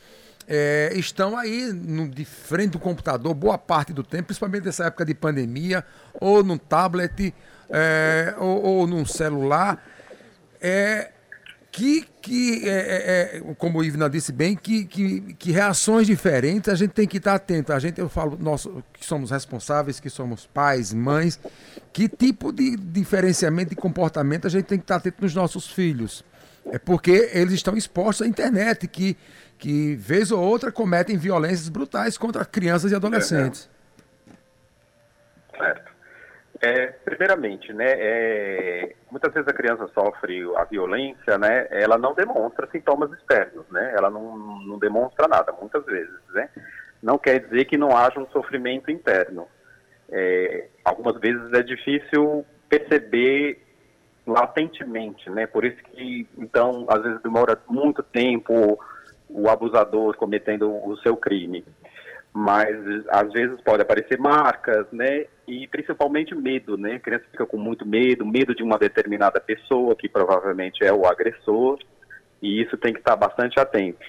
é, 0.47 0.89
estão 0.95 1.37
aí 1.37 1.73
no, 1.73 2.07
de 2.07 2.23
frente 2.23 2.71
do 2.71 2.79
computador 2.79 3.33
boa 3.33 3.57
parte 3.57 3.91
do 3.91 4.03
tempo, 4.03 4.27
principalmente 4.27 4.65
nessa 4.65 4.85
época 4.85 5.03
de 5.03 5.13
pandemia, 5.13 5.83
ou 6.13 6.41
num 6.45 6.57
tablet, 6.57 7.33
é, 7.69 8.33
ou, 8.37 8.63
ou 8.63 8.87
num 8.87 9.05
celular. 9.05 9.83
É, 10.65 11.12
que, 11.69 12.06
que 12.21 12.69
é, 12.69 12.71
é, 12.71 13.38
é, 13.38 13.54
como 13.58 13.80
o 13.80 13.84
Ivna 13.84 14.10
disse 14.10 14.32
bem, 14.32 14.56
que, 14.56 14.86
que, 14.86 15.34
que, 15.34 15.52
reações 15.52 16.08
diferentes 16.08 16.69
a 16.69 16.76
gente 16.76 16.91
tem 16.91 17.06
que 17.06 17.17
estar 17.17 17.36
atento. 17.36 17.73
A 17.73 17.80
gente, 17.80 17.99
eu 17.99 18.08
falo, 18.08 18.38
nós 18.39 18.65
que 18.93 19.04
somos 19.04 19.32
responsáveis, 19.32 19.99
que 19.99 20.10
somos 20.10 20.45
pais, 20.45 20.93
mães, 20.93 21.39
que 21.91 22.08
tipo 22.08 22.54
de 22.54 22.78
diferenciamento 22.78 23.71
de 23.71 23.76
comportamento 23.76 24.47
a 24.47 24.49
gente 24.49 24.65
tem 24.65 24.78
que 24.78 24.84
estar 24.84 24.97
atento 24.97 25.17
nos 25.19 25.36
nossos 25.36 25.67
filhos. 25.67 26.23
É 26.71 26.80
porque 26.80 27.30
eles 27.34 27.56
estão 27.56 27.76
expostos 27.76 28.26
à 28.26 28.30
internet, 28.30 28.88
que, 28.88 29.17
que 29.58 29.95
vez 29.95 30.32
ou 30.32 30.39
outra 30.39 30.71
cometem 30.71 31.17
violências 31.17 31.67
brutais 31.67 32.17
contra 32.17 32.45
crianças 32.45 32.91
e 32.91 32.95
adolescentes. 32.95 33.67
Certo. 35.58 35.92
É, 36.65 36.88
primeiramente, 37.04 37.73
né, 37.73 37.91
é, 37.91 38.95
muitas 39.12 39.34
vezes 39.34 39.49
a 39.49 39.54
criança 39.54 39.86
sofre 39.93 40.43
a 40.56 40.63
violência, 40.63 41.38
né, 41.38 41.67
ela 41.69 41.97
não 41.97 42.13
demonstra 42.13 42.69
sintomas 42.71 43.12
externos, 43.12 43.65
né, 43.69 43.93
ela 43.97 44.10
não, 44.10 44.38
não 44.38 44.80
demonstra 44.80 45.28
nada, 45.28 45.52
muitas 45.52 45.86
vezes, 45.86 46.17
né. 46.34 46.47
Não 47.02 47.17
quer 47.17 47.39
dizer 47.41 47.65
que 47.65 47.78
não 47.78 47.97
haja 47.97 48.17
um 48.17 48.28
sofrimento 48.28 48.89
interno. 48.89 49.45
É, 50.10 50.67
algumas 50.86 51.19
vezes 51.19 51.52
é 51.52 51.62
difícil 51.62 52.45
perceber 52.69 53.62
latentemente, 54.26 55.30
né, 55.30 55.45
por 55.45 55.65
isso 55.65 55.84
que, 55.91 56.26
então, 56.38 56.86
às 56.88 57.04
vezes 57.04 57.21
demora 57.21 57.60
muito 57.67 58.02
tempo 58.02 58.80
o 59.28 59.49
abusador 59.49 60.15
cometendo 60.15 60.73
o 60.73 60.95
seu 60.99 61.17
crime 61.17 61.65
mas 62.33 62.75
às 63.09 63.31
vezes 63.31 63.61
pode 63.61 63.83
aparecer 63.83 64.17
marcas, 64.17 64.87
né? 64.91 65.25
E 65.47 65.67
principalmente 65.67 66.33
medo, 66.33 66.75
né? 66.75 66.95
A 66.95 66.99
criança 66.99 67.25
fica 67.29 67.45
com 67.45 67.57
muito 67.57 67.85
medo, 67.85 68.25
medo 68.25 68.55
de 68.55 68.63
uma 68.63 68.79
determinada 68.79 69.39
pessoa 69.39 69.95
que 69.95 70.09
provavelmente 70.09 70.83
é 70.83 70.91
o 70.91 71.05
agressor, 71.05 71.77
e 72.41 72.61
isso 72.61 72.75
tem 72.75 72.91
que 72.91 72.99
estar 72.99 73.15
bastante 73.15 73.59
atento. 73.59 74.03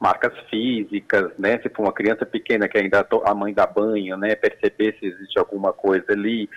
Marcas 0.00 0.32
físicas, 0.48 1.30
né? 1.38 1.58
Se 1.58 1.68
for 1.68 1.82
uma 1.82 1.92
criança 1.92 2.24
pequena 2.24 2.68
que 2.68 2.78
ainda 2.78 3.06
a 3.24 3.34
mãe 3.34 3.52
dá 3.52 3.66
banho, 3.66 4.16
né? 4.16 4.34
Perceber 4.34 4.96
se 4.98 5.06
existe 5.06 5.38
alguma 5.38 5.74
coisa 5.74 6.12
ali 6.12 6.48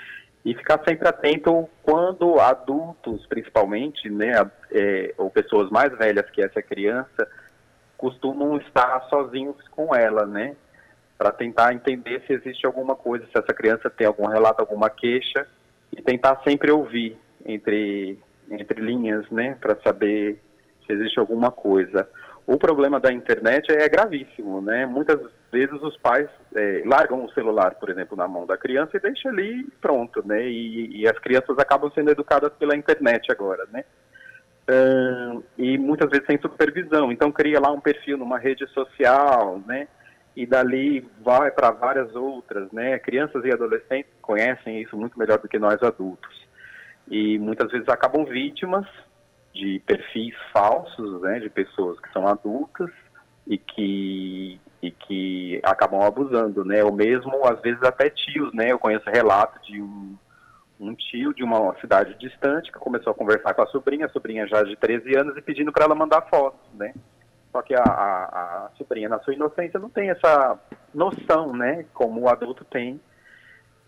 e 0.46 0.56
ficar 0.56 0.82
sempre 0.88 1.10
atento 1.10 1.68
quando 1.84 2.40
adultos, 2.40 3.26
principalmente, 3.28 4.10
né? 4.10 4.50
É, 4.72 5.14
ou 5.18 5.30
pessoas 5.30 5.70
mais 5.70 5.96
velhas 5.98 6.30
que 6.30 6.42
essa 6.42 6.62
criança 6.62 7.28
costumam 7.98 8.56
estar 8.58 9.08
sozinhos 9.10 9.58
com 9.72 9.94
ela, 9.94 10.26
né? 10.26 10.56
Para 11.20 11.34
tentar 11.34 11.74
entender 11.74 12.24
se 12.26 12.32
existe 12.32 12.66
alguma 12.66 12.96
coisa, 12.96 13.26
se 13.26 13.38
essa 13.38 13.54
criança 13.54 13.90
tem 13.90 14.08
algum 14.08 14.26
relato, 14.26 14.62
alguma 14.62 14.90
queixa, 14.90 15.46
e 15.92 16.02
tentar 16.02 16.42
sempre 16.48 16.72
ouvir 16.72 17.18
entre, 17.46 18.18
entre 18.50 18.82
linhas, 18.82 19.30
né, 19.30 19.58
para 19.60 19.76
saber 19.82 20.40
se 20.88 20.94
existe 20.94 21.20
alguma 21.20 21.52
coisa. 21.52 22.08
O 22.48 22.58
problema 22.58 23.02
da 23.02 23.12
internet 23.12 23.70
é 23.70 23.88
gravíssimo, 23.90 24.62
né? 24.62 24.86
Muitas 24.86 25.20
vezes 25.52 25.80
os 25.84 25.96
pais 25.98 26.28
é, 26.56 26.82
largam 26.84 27.24
o 27.24 27.32
celular, 27.32 27.76
por 27.76 27.90
exemplo, 27.92 28.18
na 28.18 28.28
mão 28.28 28.48
da 28.48 28.58
criança 28.58 28.98
e 28.98 29.00
deixam 29.00 29.32
ali 29.32 29.68
pronto, 29.80 30.26
né? 30.26 30.48
E, 30.48 31.02
e 31.02 31.08
as 31.08 31.20
crianças 31.20 31.60
acabam 31.60 31.92
sendo 31.94 32.10
educadas 32.10 32.52
pela 32.54 32.76
internet 32.76 33.32
agora, 33.32 33.68
né? 33.72 33.84
Uh, 34.68 35.44
e 35.60 35.78
muitas 35.78 36.10
vezes 36.10 36.26
sem 36.26 36.40
supervisão. 36.40 37.12
Então 37.12 37.32
cria 37.32 37.60
lá 37.60 37.72
um 37.72 37.80
perfil 37.80 38.18
numa 38.18 38.40
rede 38.40 38.66
social, 38.70 39.62
né? 39.68 39.88
E 40.36 40.46
dali 40.46 41.08
vai 41.22 41.52
para 41.52 41.72
várias 41.72 42.16
outras, 42.16 42.72
né? 42.72 42.98
Crianças 43.00 43.44
e 43.44 43.52
adolescentes 43.52 44.12
conhecem 44.22 44.82
isso 44.82 44.96
muito 44.98 45.18
melhor 45.18 45.40
do 45.40 45.48
que 45.48 45.60
nós 45.60 45.82
adultos. 45.82 46.48
E 47.10 47.38
muitas 47.40 47.72
vezes 47.72 47.90
acabam 47.90 48.26
vítimas 48.26 48.86
de 49.54 49.82
perfis 49.86 50.36
falsos, 50.54 51.22
né, 51.22 51.40
de 51.40 51.50
pessoas 51.50 52.00
que 52.00 52.12
são 52.14 52.28
adultas 52.28 52.90
e 53.48 53.58
que 53.58 54.60
e 54.82 54.92
que 54.92 55.60
acabam 55.64 56.02
abusando, 56.02 56.64
né? 56.64 56.84
Ou 56.84 56.94
mesmo 56.94 57.46
às 57.46 57.60
vezes 57.62 57.82
até 57.84 58.10
tios, 58.10 58.54
né? 58.54 58.72
Eu 58.72 58.80
conheço 58.80 59.10
relato 59.10 59.60
de 59.64 59.82
um 59.82 60.16
um 60.80 60.96
tio 60.96 61.34
de 61.34 61.44
uma 61.44 61.76
cidade 61.82 62.18
distante 62.18 62.72
que 62.72 62.80
começou 62.80 63.12
a 63.12 63.16
conversar 63.16 63.54
com 63.54 63.62
a 63.62 63.68
sobrinha, 63.68 64.06
a 64.06 64.10
sobrinha 64.10 64.48
já 64.48 64.64
de 64.64 64.78
13 64.78 65.14
anos 65.18 65.36
e 65.36 65.42
pedindo 65.42 65.74
para 65.74 65.84
ela 65.84 65.96
mandar 65.96 66.22
fotos, 66.30 66.62
né? 66.76 66.94
Só 67.52 67.62
que 67.62 67.74
a, 67.74 67.82
a, 67.82 68.66
a, 68.66 68.70
sobrinha, 68.78 69.10
na 69.10 69.20
sua 69.20 69.34
inocência, 69.34 69.80
não 69.80 69.90
tem 69.90 70.10
essa 70.10 70.60
noção, 70.94 71.54
né, 71.54 71.86
como 71.94 72.22
o 72.22 72.30
adulto 72.30 72.64
tem, 72.66 73.00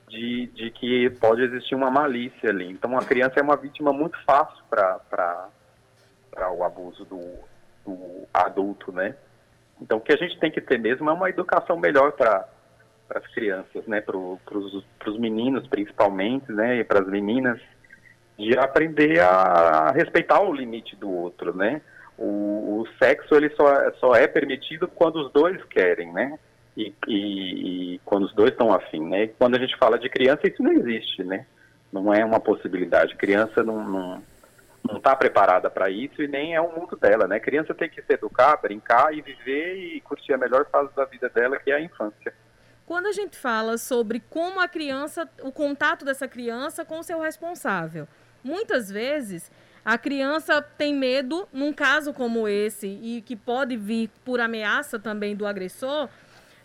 de, 0.08 0.48
de 0.48 0.72
que 0.72 1.10
pode 1.22 1.42
existir 1.44 1.76
uma 1.76 1.90
malícia 1.90 2.50
ali. 2.50 2.70
Então, 2.70 2.98
a 2.98 3.06
criança 3.06 3.40
é 3.40 3.44
uma 3.44 3.56
vítima 3.56 3.94
muito 3.94 4.18
fácil 4.26 4.64
para 4.70 5.50
o 6.54 6.64
abuso 6.64 7.06
do, 7.06 7.22
do 7.86 8.28
adulto, 8.34 8.92
né? 8.92 9.16
Então, 9.80 9.98
o 9.98 10.02
que 10.02 10.14
a 10.14 10.18
gente 10.18 10.40
tem 10.40 10.52
que 10.52 10.62
ter 10.62 10.78
mesmo 10.78 11.10
é 11.10 11.14
uma 11.14 11.30
educação 11.30 11.78
melhor 11.78 12.12
para 12.12 12.48
as 13.16 13.28
crianças, 13.28 13.86
né, 13.88 14.02
para 14.02 14.18
os 14.18 15.20
meninos 15.20 15.68
principalmente, 15.68 16.52
né, 16.52 16.78
e 16.78 16.84
para 16.84 17.00
as 17.00 17.08
meninas, 17.08 17.60
de 18.38 18.58
aprender 18.58 19.20
a 19.20 19.92
respeitar 19.92 20.42
o 20.42 20.54
limite 20.54 20.96
do 20.96 21.10
outro, 21.10 21.56
né? 21.56 21.82
O, 22.18 22.82
o 22.82 22.88
sexo 22.98 23.36
ele 23.36 23.50
só, 23.52 23.92
só 24.00 24.16
é 24.16 24.28
permitido 24.28 24.88
quando 24.88 25.18
os 25.18 25.32
dois 25.32 25.64
querem, 25.66 26.12
né? 26.14 26.38
E, 26.76 26.94
e, 27.08 27.96
e 27.96 28.00
quando 28.06 28.24
os 28.24 28.34
dois 28.34 28.52
estão 28.52 28.74
afim, 28.74 29.02
né? 29.08 29.24
E 29.24 29.28
quando 29.30 29.56
a 29.56 29.60
gente 29.60 29.78
fala 29.78 30.00
de 30.00 30.10
criança, 30.10 30.48
isso 30.48 30.64
não 30.64 30.72
existe, 30.72 31.24
né? 31.24 31.46
Não 31.92 32.14
é 32.14 32.24
uma 32.24 32.40
possibilidade. 32.40 33.16
Criança 33.16 33.64
não, 33.64 33.84
não 33.84 34.24
não 34.88 34.98
está 34.98 35.16
preparada 35.16 35.70
para 35.70 35.90
isso 35.90 36.22
e 36.22 36.28
nem 36.28 36.56
é 36.56 36.62
o 36.62 36.72
mundo 36.72 36.96
dela, 36.96 37.28
né? 37.28 37.40
Criança 37.40 37.74
tem 37.74 37.90
que 37.90 38.02
se 38.02 38.14
educar, 38.14 38.58
brincar 38.58 39.14
e 39.14 39.22
viver 39.22 39.76
e 39.76 40.02
curtir 40.02 40.34
a 40.34 40.38
melhor 40.38 40.66
fase 40.72 40.90
da 40.96 41.06
vida 41.06 41.30
dela, 41.30 41.60
que 41.60 41.72
é 41.72 41.76
a 41.76 41.82
infância. 41.82 42.34
Quando 42.86 43.06
a 43.06 43.12
gente 43.12 43.38
fala 43.38 43.78
sobre 43.78 44.22
como 44.30 44.60
a 44.60 44.68
criança, 44.68 45.30
o 45.44 45.52
contato 45.52 46.04
dessa 46.04 46.28
criança 46.28 46.84
com 46.84 47.00
o 47.00 47.04
seu 47.04 47.20
responsável, 47.20 48.08
muitas 48.44 48.92
vezes 48.92 49.52
a 49.84 49.98
criança 49.98 50.62
tem 50.62 50.94
medo, 50.94 51.48
num 51.52 51.74
caso 51.74 52.14
como 52.14 52.48
esse, 52.48 52.88
e 52.88 53.22
que 53.22 53.36
pode 53.36 53.76
vir 53.76 54.10
por 54.24 54.40
ameaça 54.40 55.00
também 55.00 55.36
do 55.36 55.46
agressor, 55.46 56.08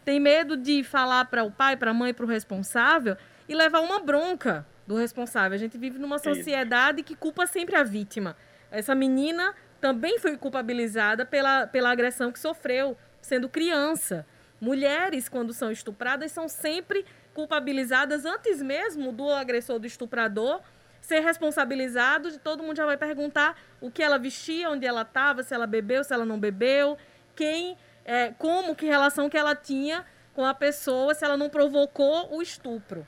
tem 0.05 0.21
medo 0.21 0.57
de 0.57 0.85
falar 0.85 1.25
para 1.25 1.43
o 1.43 1.51
pai, 1.51 1.77
para 1.77 1.91
a 1.91 1.95
mãe, 1.95 2.13
para 2.13 2.25
o 2.25 2.29
responsável 2.29 3.17
e 3.49 3.55
levar 3.55 3.81
uma 3.81 3.99
bronca 3.99 4.67
do 4.87 4.95
responsável. 4.97 5.57
A 5.57 5.59
gente 5.59 5.77
vive 5.77 5.99
numa 5.99 6.19
sociedade 6.19 7.03
que 7.03 7.17
culpa 7.17 7.47
sempre 7.47 7.75
a 7.75 7.83
vítima. 7.83 8.37
Essa 8.71 8.95
menina 8.95 9.55
também 9.81 10.19
foi 10.19 10.37
culpabilizada 10.37 11.25
pela, 11.25 11.67
pela 11.67 11.91
agressão 11.91 12.31
que 12.31 12.39
sofreu 12.39 12.97
sendo 13.21 13.49
criança. 13.49 14.27
Mulheres, 14.61 15.29
quando 15.29 15.53
são 15.53 15.71
estupradas, 15.71 16.33
são 16.33 16.49
sempre 16.49 17.05
culpabilizadas 17.35 18.25
antes 18.25 18.63
mesmo 18.63 19.13
do 19.13 19.29
agressor, 19.31 19.79
do 19.79 19.87
estuprador, 19.87 20.61
ser 21.07 21.21
responsabilizado, 21.21 22.33
de 22.33 22.39
todo 22.39 22.65
mundo 22.65 22.77
já 22.77 22.85
vai 22.85 22.97
perguntar 22.97 23.57
o 23.81 23.93
que 23.93 24.03
ela 24.03 24.19
vestia, 24.19 24.69
onde 24.71 24.85
ela 24.85 25.03
estava, 25.03 25.45
se 25.45 25.55
ela 25.55 25.65
bebeu, 25.65 26.03
se 26.03 26.13
ela 26.13 26.25
não 26.25 26.37
bebeu, 26.37 26.99
quem, 27.37 27.79
é, 28.05 28.33
como, 28.37 28.75
que 28.75 28.87
relação 28.87 29.31
que 29.31 29.39
ela 29.39 29.55
tinha 29.55 30.05
com 30.35 30.45
a 30.45 30.53
pessoa, 30.53 31.15
se 31.15 31.25
ela 31.25 31.37
não 31.37 31.49
provocou 31.49 32.35
o 32.35 32.43
estupro. 32.43 33.07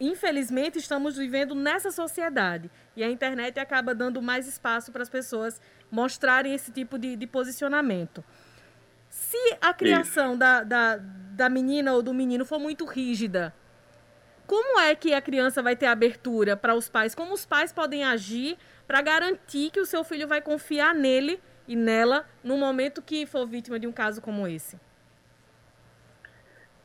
Infelizmente, 0.00 0.78
estamos 0.78 1.18
vivendo 1.18 1.54
nessa 1.54 1.90
sociedade 1.90 2.70
e 2.96 3.04
a 3.04 3.10
internet 3.10 3.60
acaba 3.60 3.94
dando 3.94 4.22
mais 4.22 4.48
espaço 4.48 4.90
para 4.90 5.02
as 5.02 5.10
pessoas 5.10 5.60
mostrarem 5.90 6.54
esse 6.54 6.72
tipo 6.72 6.98
de, 6.98 7.14
de 7.14 7.26
posicionamento. 7.26 8.24
Se 9.10 9.58
a 9.60 9.74
criação 9.74 10.34
da, 10.38 10.62
da, 10.62 10.96
da 10.96 11.50
menina 11.50 11.92
ou 11.92 12.02
do 12.02 12.14
menino 12.14 12.46
for 12.46 12.58
muito 12.58 12.86
rígida, 12.86 13.54
como 14.46 14.78
é 14.80 14.94
que 14.94 15.14
a 15.14 15.20
criança 15.20 15.62
vai 15.62 15.76
ter 15.76 15.86
abertura 15.86 16.56
para 16.56 16.74
os 16.74 16.88
pais? 16.88 17.14
Como 17.14 17.32
os 17.32 17.46
pais 17.46 17.72
podem 17.72 18.04
agir 18.04 18.56
para 18.86 19.00
garantir 19.00 19.70
que 19.70 19.80
o 19.80 19.86
seu 19.86 20.04
filho 20.04 20.28
vai 20.28 20.40
confiar 20.40 20.94
nele 20.94 21.40
e 21.66 21.74
nela 21.74 22.26
no 22.42 22.56
momento 22.56 23.02
que 23.02 23.26
for 23.26 23.46
vítima 23.46 23.78
de 23.78 23.86
um 23.86 23.92
caso 23.92 24.20
como 24.20 24.46
esse? 24.46 24.78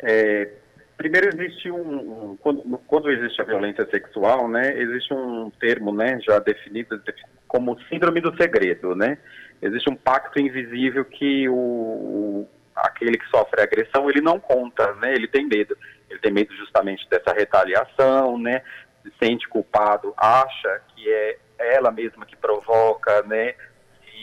É, 0.02 0.54
primeiro 0.98 1.28
existe 1.28 1.70
um, 1.70 2.32
um 2.32 2.38
quando, 2.38 2.78
quando, 2.88 3.12
existe 3.12 3.42
a 3.42 3.46
violência 3.46 3.86
sexual, 3.90 4.48
né, 4.48 4.78
existe 4.80 5.14
um 5.14 5.50
termo, 5.60 5.94
né, 5.94 6.20
já 6.22 6.40
definido 6.40 7.02
como 7.48 7.80
síndrome 7.90 8.22
do 8.22 8.36
segredo, 8.38 8.96
né? 8.96 9.18
Existe 9.62 9.90
um 9.90 9.96
pacto 9.96 10.40
invisível 10.40 11.04
que 11.04 11.50
o, 11.50 12.48
aquele 12.76 13.18
que 13.18 13.28
sofre 13.28 13.62
agressão 13.62 14.10
ele 14.10 14.22
não 14.22 14.40
conta, 14.40 14.94
né? 14.96 15.14
Ele 15.14 15.28
tem 15.28 15.46
medo. 15.46 15.76
Ele 16.10 16.20
tem 16.20 16.32
medo 16.32 16.54
justamente 16.56 17.08
dessa 17.10 17.34
retaliação, 17.34 18.38
né? 18.38 18.62
Se 19.04 19.12
sente 19.22 19.48
culpado, 19.48 20.14
acha 20.18 20.82
que 20.96 21.10
é 21.10 21.38
ela 21.58 21.92
mesma 21.92 22.26
que 22.26 22.36
provoca, 22.36 23.22
né? 23.24 23.54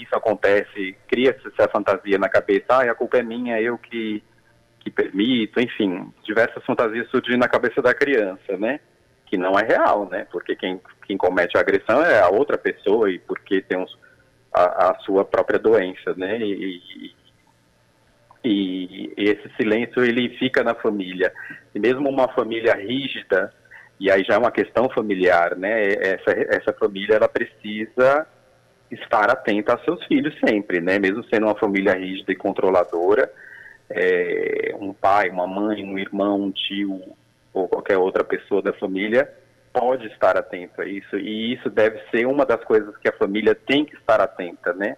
isso 0.03 0.15
acontece, 0.15 0.97
cria-se 1.09 1.47
essa 1.49 1.69
fantasia 1.69 2.19
na 2.19 2.29
cabeça, 2.29 2.67
ah, 2.69 2.91
a 2.91 2.95
culpa 2.95 3.19
é 3.19 3.23
minha, 3.23 3.61
eu 3.61 3.79
que, 3.79 4.23
que 4.81 4.91
permito, 4.91 5.61
enfim, 5.61 6.13
diversas 6.25 6.65
fantasias 6.65 7.09
surgem 7.11 7.37
na 7.37 7.49
cabeça 7.49 7.81
da 7.81 7.95
criança, 7.95 8.57
né? 8.59 8.81
Que 9.27 9.37
não 9.37 9.59
é 9.59 9.65
real, 9.65 10.09
né? 10.09 10.27
Porque 10.31 10.55
quem, 10.55 10.81
quem 11.07 11.17
comete 11.17 11.57
a 11.57 11.61
agressão 11.61 12.03
é 12.05 12.21
a 12.21 12.29
outra 12.29 12.59
pessoa 12.59 13.11
e 13.11 13.19
porque 13.19 13.61
tem 13.63 13.79
uns, 13.79 13.99
a, 14.53 14.91
a 14.91 14.99
sua 15.01 15.25
própria 15.25 15.59
doença, 15.59 16.15
né? 16.17 16.39
E, 16.39 16.77
e, 16.77 17.15
e, 18.47 19.13
esse 19.17 19.49
silêncio 19.57 20.05
ele 20.05 20.37
fica 20.39 20.63
na 20.63 20.75
família. 20.75 21.33
E 21.75 21.79
mesmo 21.79 22.09
uma 22.09 22.29
família 22.29 22.75
rígida, 22.75 23.53
e 23.99 24.11
aí 24.11 24.25
já 24.25 24.35
é 24.35 24.39
uma 24.39 24.51
questão 24.51 24.89
familiar, 24.89 25.57
né? 25.57 25.89
Essa, 25.89 26.31
essa 26.31 26.73
família 26.73 27.17
ela 27.17 27.29
precisa 27.29 28.27
estar 28.91 29.31
atenta 29.31 29.73
aos 29.73 29.85
seus 29.85 30.05
filhos 30.07 30.35
sempre, 30.45 30.81
né? 30.81 30.99
Mesmo 30.99 31.25
sendo 31.25 31.47
uma 31.47 31.59
família 31.59 31.95
rígida 31.95 32.33
e 32.33 32.37
controladora, 32.37 33.31
é, 33.91 34.75
um 34.79 34.93
pai, 34.93 35.31
uma 35.31 35.47
mãe, 35.47 35.83
um 35.85 35.99
irmão, 35.99 36.43
um 36.43 36.51
tio 36.51 37.01
ou 37.53 37.69
qualquer 37.69 37.97
outra 37.97 38.23
pessoa 38.23 38.61
da 38.61 38.73
família 38.73 39.33
pode 39.73 40.07
estar 40.07 40.37
atento 40.37 40.81
a 40.81 40.87
isso 40.87 41.19
e 41.19 41.55
isso 41.55 41.69
deve 41.69 42.01
ser 42.11 42.27
uma 42.27 42.47
das 42.47 42.63
coisas 42.65 42.97
que 42.97 43.09
a 43.09 43.13
família 43.13 43.55
tem 43.55 43.85
que 43.85 43.95
estar 43.95 44.21
atenta, 44.21 44.73
né? 44.73 44.97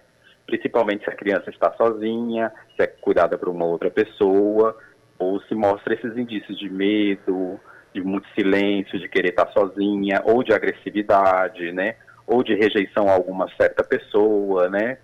Principalmente 0.49 1.03
se 1.03 1.09
a 1.11 1.15
criança 1.15 1.51
está 1.51 1.71
sozinha, 1.73 2.51
se 2.75 2.81
é 2.81 2.87
cuidada 2.87 3.37
por 3.37 3.49
uma 3.49 3.65
outra 3.65 3.91
pessoa 3.91 4.75
ou 5.19 5.39
se 5.41 5.53
mostra 5.53 5.93
esses 5.93 6.17
indícios 6.17 6.57
de 6.57 6.67
medo, 6.67 7.59
de 7.93 8.01
muito 8.01 8.27
silêncio, 8.33 8.99
de 8.99 9.07
querer 9.07 9.29
estar 9.29 9.47
sozinha 9.51 10.23
ou 10.25 10.43
de 10.43 10.51
agressividade, 10.51 11.71
né? 11.71 11.97
Ou 12.25 12.43
de 12.43 12.55
rejeição 12.55 13.07
a 13.07 13.13
alguma 13.13 13.47
certa 13.57 13.83
pessoa, 13.83 14.67
né? 14.69 14.97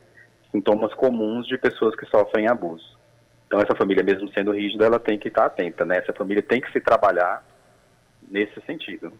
Sintomas 0.51 0.95
comuns 0.95 1.45
de 1.45 1.59
pessoas 1.59 1.95
que 1.95 2.07
sofrem 2.07 2.47
abuso. 2.47 2.97
Então 3.45 3.59
essa 3.59 3.75
família, 3.75 4.03
mesmo 4.03 4.27
sendo 4.33 4.51
rígida, 4.51 4.85
ela 4.85 4.99
tem 4.99 5.19
que 5.19 5.27
estar 5.27 5.45
atenta, 5.45 5.85
né? 5.85 5.99
Essa 5.99 6.13
família 6.13 6.41
tem 6.41 6.59
que 6.59 6.71
se 6.71 6.81
trabalhar 6.81 7.45
nesse 8.27 8.59
sentido. 8.61 9.13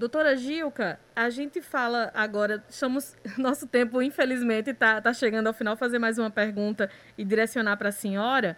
Doutora 0.00 0.34
Gilca, 0.34 0.98
a 1.14 1.28
gente 1.28 1.60
fala 1.60 2.10
agora, 2.14 2.64
estamos, 2.70 3.14
nosso 3.36 3.66
tempo 3.66 4.00
infelizmente 4.00 4.70
está 4.70 4.98
tá 4.98 5.12
chegando 5.12 5.48
ao 5.48 5.52
final, 5.52 5.76
fazer 5.76 5.98
mais 5.98 6.16
uma 6.16 6.30
pergunta 6.30 6.88
e 7.18 7.22
direcionar 7.22 7.76
para 7.76 7.90
a 7.90 7.92
senhora. 7.92 8.56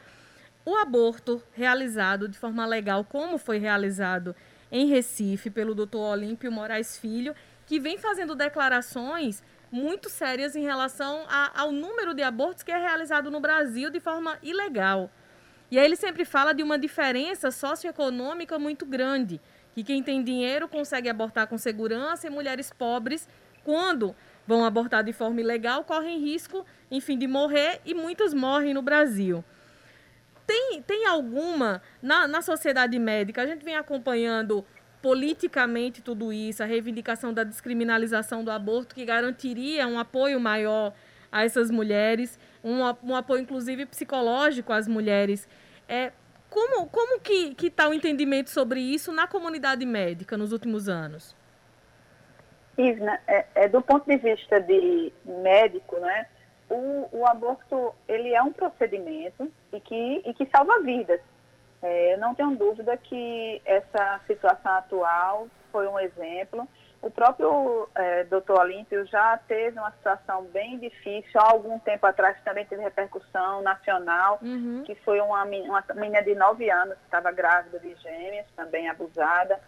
O 0.64 0.76
aborto 0.76 1.42
realizado 1.52 2.28
de 2.28 2.38
forma 2.38 2.64
legal, 2.64 3.04
como 3.04 3.38
foi 3.38 3.58
realizado 3.58 4.36
em 4.70 4.86
Recife 4.86 5.50
pelo 5.50 5.74
doutor 5.74 6.12
Olímpio 6.12 6.52
Moraes 6.52 6.96
Filho, 6.96 7.34
que 7.66 7.80
vem 7.80 7.98
fazendo 7.98 8.36
declarações 8.36 9.42
muito 9.68 10.08
sérias 10.08 10.54
em 10.54 10.62
relação 10.62 11.24
a, 11.28 11.60
ao 11.60 11.72
número 11.72 12.14
de 12.14 12.22
abortos 12.22 12.62
que 12.62 12.70
é 12.70 12.78
realizado 12.78 13.32
no 13.32 13.40
Brasil 13.40 13.90
de 13.90 13.98
forma 13.98 14.38
ilegal. 14.44 15.10
E 15.72 15.76
aí 15.76 15.84
ele 15.84 15.96
sempre 15.96 16.24
fala 16.24 16.52
de 16.52 16.62
uma 16.62 16.78
diferença 16.78 17.50
socioeconômica 17.50 18.60
muito 18.60 18.86
grande 18.86 19.40
que 19.74 19.82
quem 19.82 20.02
tem 20.02 20.22
dinheiro 20.22 20.68
consegue 20.68 21.08
abortar 21.08 21.46
com 21.46 21.56
segurança 21.56 22.26
e 22.26 22.30
mulheres 22.30 22.70
pobres, 22.70 23.28
quando 23.64 24.14
vão 24.46 24.64
abortar 24.64 25.04
de 25.04 25.12
forma 25.12 25.40
ilegal, 25.40 25.84
correm 25.84 26.18
risco, 26.18 26.64
enfim, 26.90 27.16
de 27.16 27.26
morrer 27.26 27.80
e 27.84 27.94
muitas 27.94 28.34
morrem 28.34 28.74
no 28.74 28.82
Brasil. 28.82 29.44
Tem, 30.46 30.82
tem 30.82 31.06
alguma, 31.06 31.80
na, 32.02 32.26
na 32.26 32.42
sociedade 32.42 32.98
médica, 32.98 33.42
a 33.42 33.46
gente 33.46 33.64
vem 33.64 33.76
acompanhando 33.76 34.64
politicamente 35.00 36.00
tudo 36.00 36.32
isso, 36.32 36.62
a 36.62 36.66
reivindicação 36.66 37.32
da 37.32 37.42
descriminalização 37.42 38.44
do 38.44 38.50
aborto, 38.50 38.94
que 38.94 39.04
garantiria 39.04 39.86
um 39.86 39.98
apoio 39.98 40.38
maior 40.38 40.92
a 41.30 41.44
essas 41.44 41.70
mulheres, 41.70 42.38
um, 42.62 42.80
um 43.02 43.16
apoio 43.16 43.40
inclusive 43.40 43.86
psicológico 43.86 44.72
às 44.72 44.86
mulheres. 44.86 45.48
É, 45.88 46.12
como, 46.52 46.86
como 46.88 47.18
que 47.18 47.56
está 47.66 47.88
o 47.88 47.94
entendimento 47.94 48.50
sobre 48.50 48.78
isso 48.78 49.10
na 49.10 49.26
comunidade 49.26 49.86
médica 49.86 50.36
nos 50.36 50.52
últimos 50.52 50.86
anos? 50.86 51.34
Isna, 52.76 53.18
é, 53.26 53.46
é, 53.54 53.68
do 53.68 53.80
ponto 53.80 54.06
de 54.06 54.18
vista 54.18 54.60
de 54.60 55.12
médico, 55.24 55.98
né, 55.98 56.26
o, 56.68 57.08
o 57.10 57.26
aborto 57.26 57.94
ele 58.06 58.34
é 58.34 58.42
um 58.42 58.52
procedimento 58.52 59.50
e 59.72 59.80
que, 59.80 60.22
e 60.26 60.34
que 60.34 60.46
salva 60.54 60.80
vidas. 60.80 61.20
É, 61.82 62.14
eu 62.14 62.18
não 62.18 62.34
tenho 62.34 62.54
dúvida 62.54 62.96
que 62.98 63.60
essa 63.64 64.20
situação 64.26 64.72
atual 64.72 65.48
foi 65.70 65.88
um 65.88 65.98
exemplo 65.98 66.68
o 67.02 67.10
próprio 67.10 67.88
é, 67.96 68.22
doutor 68.24 68.60
Olímpio 68.60 69.04
já 69.06 69.36
teve 69.48 69.76
uma 69.76 69.90
situação 69.90 70.44
bem 70.44 70.78
difícil, 70.78 71.40
há 71.40 71.50
algum 71.50 71.76
tempo 71.80 72.06
atrás 72.06 72.40
também 72.44 72.64
teve 72.64 72.80
repercussão 72.80 73.60
nacional, 73.60 74.38
uhum. 74.40 74.84
que 74.86 74.94
foi 74.94 75.20
uma, 75.20 75.42
uma 75.42 75.84
menina 75.96 76.22
de 76.22 76.36
9 76.36 76.70
anos 76.70 76.96
que 76.96 77.04
estava 77.04 77.32
grávida 77.32 77.80
de 77.80 77.92
gêmeas, 77.96 78.46
também 78.54 78.88
abusada. 78.88 79.58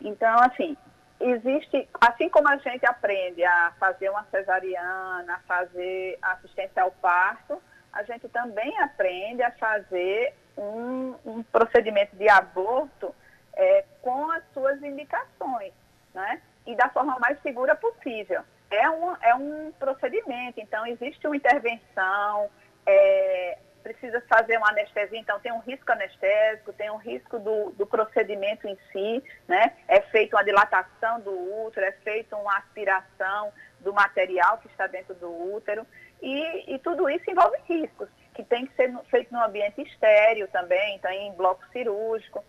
Então, 0.00 0.36
assim, 0.40 0.76
existe, 1.20 1.88
assim 2.00 2.28
como 2.28 2.48
a 2.48 2.56
gente 2.56 2.84
aprende 2.84 3.44
a 3.44 3.72
fazer 3.78 4.10
uma 4.10 4.24
cesariana, 4.24 5.34
a 5.34 5.40
fazer 5.46 6.18
assistência 6.20 6.82
ao 6.82 6.90
parto, 6.90 7.62
a 7.92 8.02
gente 8.02 8.28
também 8.28 8.76
aprende 8.80 9.40
a 9.40 9.52
fazer 9.52 10.34
um, 10.58 11.14
um 11.24 11.42
procedimento 11.44 12.16
de 12.16 12.28
aborto 12.28 13.14
é, 13.54 13.84
com 14.02 14.32
as 14.32 14.42
suas 14.52 14.82
indicações, 14.82 15.72
né? 16.12 16.42
E 16.66 16.74
da 16.74 16.88
forma 16.88 17.18
mais 17.18 17.40
segura 17.42 17.74
possível. 17.76 18.42
É 18.70 18.90
um, 18.90 19.16
é 19.22 19.34
um 19.34 19.72
procedimento, 19.78 20.60
então 20.60 20.84
existe 20.86 21.26
uma 21.26 21.36
intervenção, 21.36 22.50
é, 22.84 23.58
precisa 23.82 24.20
fazer 24.28 24.58
uma 24.58 24.70
anestesia, 24.70 25.18
então 25.18 25.38
tem 25.38 25.52
um 25.52 25.60
risco 25.60 25.92
anestésico, 25.92 26.72
tem 26.72 26.90
um 26.90 26.96
risco 26.96 27.38
do, 27.38 27.70
do 27.70 27.86
procedimento 27.86 28.66
em 28.66 28.76
si, 28.90 29.22
né? 29.46 29.72
É 29.86 30.00
feita 30.00 30.36
uma 30.36 30.44
dilatação 30.44 31.20
do 31.20 31.64
útero, 31.64 31.86
é 31.86 31.92
feita 31.92 32.36
uma 32.36 32.58
aspiração 32.58 33.52
do 33.78 33.94
material 33.94 34.58
que 34.58 34.66
está 34.66 34.88
dentro 34.88 35.14
do 35.14 35.30
útero, 35.54 35.86
e, 36.20 36.74
e 36.74 36.78
tudo 36.80 37.08
isso 37.08 37.30
envolve 37.30 37.56
riscos, 37.68 38.08
que 38.34 38.42
tem 38.42 38.66
que 38.66 38.74
ser 38.74 38.92
feito 39.08 39.32
no 39.32 39.40
ambiente 39.40 39.80
estéreo 39.82 40.48
também, 40.48 40.96
então 40.96 41.10
em 41.12 41.32
bloco 41.34 41.64
cirúrgico. 41.68 42.44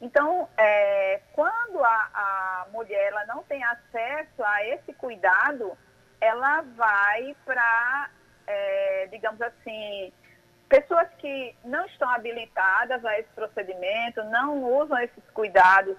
Então, 0.00 0.48
é, 0.56 1.20
quando 1.32 1.84
a, 1.84 2.10
a 2.14 2.66
mulher 2.72 3.08
ela 3.08 3.26
não 3.26 3.42
tem 3.42 3.62
acesso 3.62 4.42
a 4.42 4.66
esse 4.66 4.92
cuidado, 4.94 5.76
ela 6.20 6.62
vai 6.62 7.36
para, 7.44 8.10
é, 8.46 9.08
digamos 9.10 9.40
assim, 9.42 10.12
pessoas 10.68 11.08
que 11.18 11.54
não 11.64 11.84
estão 11.86 12.08
habilitadas 12.08 13.04
a 13.04 13.18
esse 13.18 13.28
procedimento, 13.34 14.22
não 14.24 14.62
usam 14.62 14.98
esses 14.98 15.24
cuidados. 15.34 15.96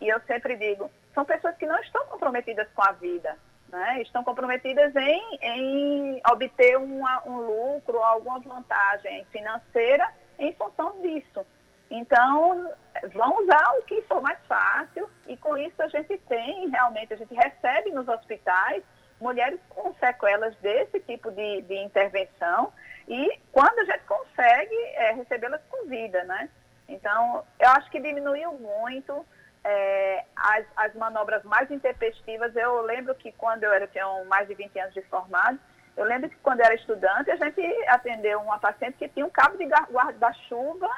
E 0.00 0.08
eu 0.08 0.20
sempre 0.26 0.56
digo, 0.56 0.90
são 1.14 1.24
pessoas 1.24 1.56
que 1.56 1.66
não 1.66 1.78
estão 1.80 2.06
comprometidas 2.06 2.68
com 2.74 2.82
a 2.82 2.92
vida, 2.92 3.36
né? 3.68 4.00
estão 4.02 4.22
comprometidas 4.22 4.94
em, 4.94 5.38
em 5.42 6.22
obter 6.30 6.76
uma, 6.76 7.22
um 7.26 7.38
lucro, 7.38 7.98
alguma 7.98 8.38
vantagem 8.40 9.24
financeira 9.32 10.08
em 10.38 10.52
função 10.54 11.00
disso. 11.02 11.44
Então, 11.90 12.70
vão 13.12 13.42
usar 13.42 13.72
o 13.78 13.82
que 13.82 14.02
for 14.02 14.20
mais 14.20 14.38
fácil 14.46 15.08
e 15.26 15.36
com 15.36 15.56
isso 15.56 15.82
a 15.82 15.88
gente 15.88 16.16
tem 16.28 16.68
realmente, 16.68 17.14
a 17.14 17.16
gente 17.16 17.34
recebe 17.34 17.90
nos 17.90 18.08
hospitais 18.08 18.82
mulheres 19.20 19.60
com 19.68 19.92
sequelas 19.94 20.54
desse 20.56 20.98
tipo 21.00 21.30
de, 21.30 21.62
de 21.62 21.76
intervenção 21.78 22.72
e 23.06 23.38
quando 23.52 23.78
a 23.80 23.84
gente 23.84 24.04
consegue 24.04 24.74
é, 24.94 25.12
recebê-las 25.12 25.60
com 25.68 25.86
vida, 25.86 26.22
né? 26.24 26.48
Então, 26.88 27.44
eu 27.58 27.68
acho 27.70 27.90
que 27.90 28.00
diminuiu 28.00 28.52
muito 28.54 29.24
é, 29.62 30.24
as, 30.34 30.64
as 30.76 30.94
manobras 30.94 31.42
mais 31.44 31.70
intempestivas. 31.70 32.54
Eu 32.56 32.80
lembro 32.82 33.14
que 33.14 33.32
quando 33.32 33.64
eu 33.64 33.72
era, 33.72 33.86
tinha 33.86 34.06
mais 34.24 34.48
de 34.48 34.54
20 34.54 34.78
anos 34.78 34.94
de 34.94 35.02
formado, 35.02 35.58
eu 35.96 36.04
lembro 36.04 36.30
que 36.30 36.36
quando 36.36 36.60
eu 36.60 36.66
era 36.66 36.74
estudante, 36.74 37.30
a 37.30 37.36
gente 37.36 37.60
atendeu 37.88 38.40
uma 38.40 38.58
paciente 38.58 38.96
que 38.96 39.08
tinha 39.08 39.26
um 39.26 39.30
cabo 39.30 39.56
de 39.56 39.64
guarda-chuva 39.64 40.88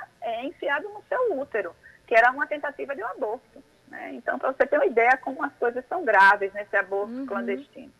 enfiado 0.43 0.89
no 0.91 1.03
seu 1.09 1.39
útero, 1.39 1.75
que 2.13 2.17
era 2.17 2.31
uma 2.31 2.47
tentativa 2.47 2.95
de 2.95 3.03
um 3.03 3.07
aborto. 3.07 3.65
Né? 3.89 4.11
Então, 4.17 4.39
para 4.39 4.53
você 4.53 4.67
ter 4.67 4.77
uma 4.77 4.85
ideia 4.85 5.17
como 5.17 5.43
as 5.43 5.53
coisas 5.55 5.83
são 5.89 6.05
graves 6.05 6.53
nesse 6.53 6.77
aborto 6.77 7.11
uhum. 7.11 7.25
clandestino. 7.25 7.91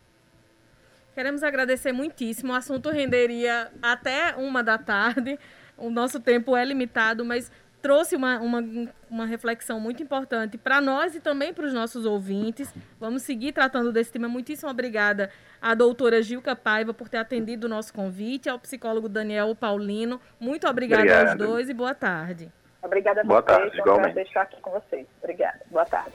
Queremos 1.15 1.41
agradecer 1.41 1.91
muitíssimo. 1.91 2.53
O 2.53 2.55
assunto 2.55 2.91
renderia 2.91 3.71
até 3.81 4.35
uma 4.35 4.63
da 4.63 4.77
tarde. 4.77 5.39
O 5.75 5.89
nosso 5.89 6.19
tempo 6.19 6.55
é 6.55 6.63
limitado, 6.63 7.25
mas 7.25 7.51
trouxe 7.81 8.15
uma, 8.15 8.39
uma, 8.39 8.63
uma 9.09 9.25
reflexão 9.25 9.79
muito 9.79 10.03
importante 10.03 10.59
para 10.59 10.79
nós 10.79 11.15
e 11.15 11.19
também 11.19 11.51
para 11.51 11.65
os 11.65 11.73
nossos 11.73 12.05
ouvintes. 12.05 12.71
Vamos 12.99 13.23
seguir 13.23 13.51
tratando 13.51 13.91
desse 13.91 14.11
tema. 14.11 14.27
Muitíssimo 14.27 14.69
obrigada 14.69 15.31
à 15.59 15.73
doutora 15.73 16.21
Gilca 16.21 16.55
Paiva 16.55 16.93
por 16.93 17.09
ter 17.09 17.17
atendido 17.17 17.65
o 17.65 17.69
nosso 17.69 17.91
convite, 17.91 18.47
ao 18.47 18.59
psicólogo 18.59 19.09
Daniel 19.09 19.55
Paulino. 19.55 20.21
Muito 20.39 20.67
obrigada 20.67 21.01
Obrigado. 21.01 21.41
aos 21.41 21.49
dois 21.49 21.67
e 21.67 21.73
boa 21.73 21.95
tarde. 21.95 22.51
Obrigada 22.83 23.21
a 23.21 23.23
Boa 23.23 23.41
vocês. 23.41 23.57
tarde, 23.57 23.77
igualmente. 23.79 24.15
deixar 24.15 24.41
aqui 24.41 24.61
com 24.61 24.71
vocês. 24.71 25.07
Obrigada. 25.21 25.59
Boa 25.71 25.85
tarde. 25.85 26.11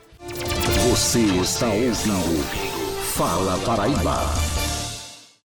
Você 0.89 1.19
está 1.19 1.65
ouvindo 1.65 2.43
Fala 3.17 3.57
Paraíba. 3.65 4.68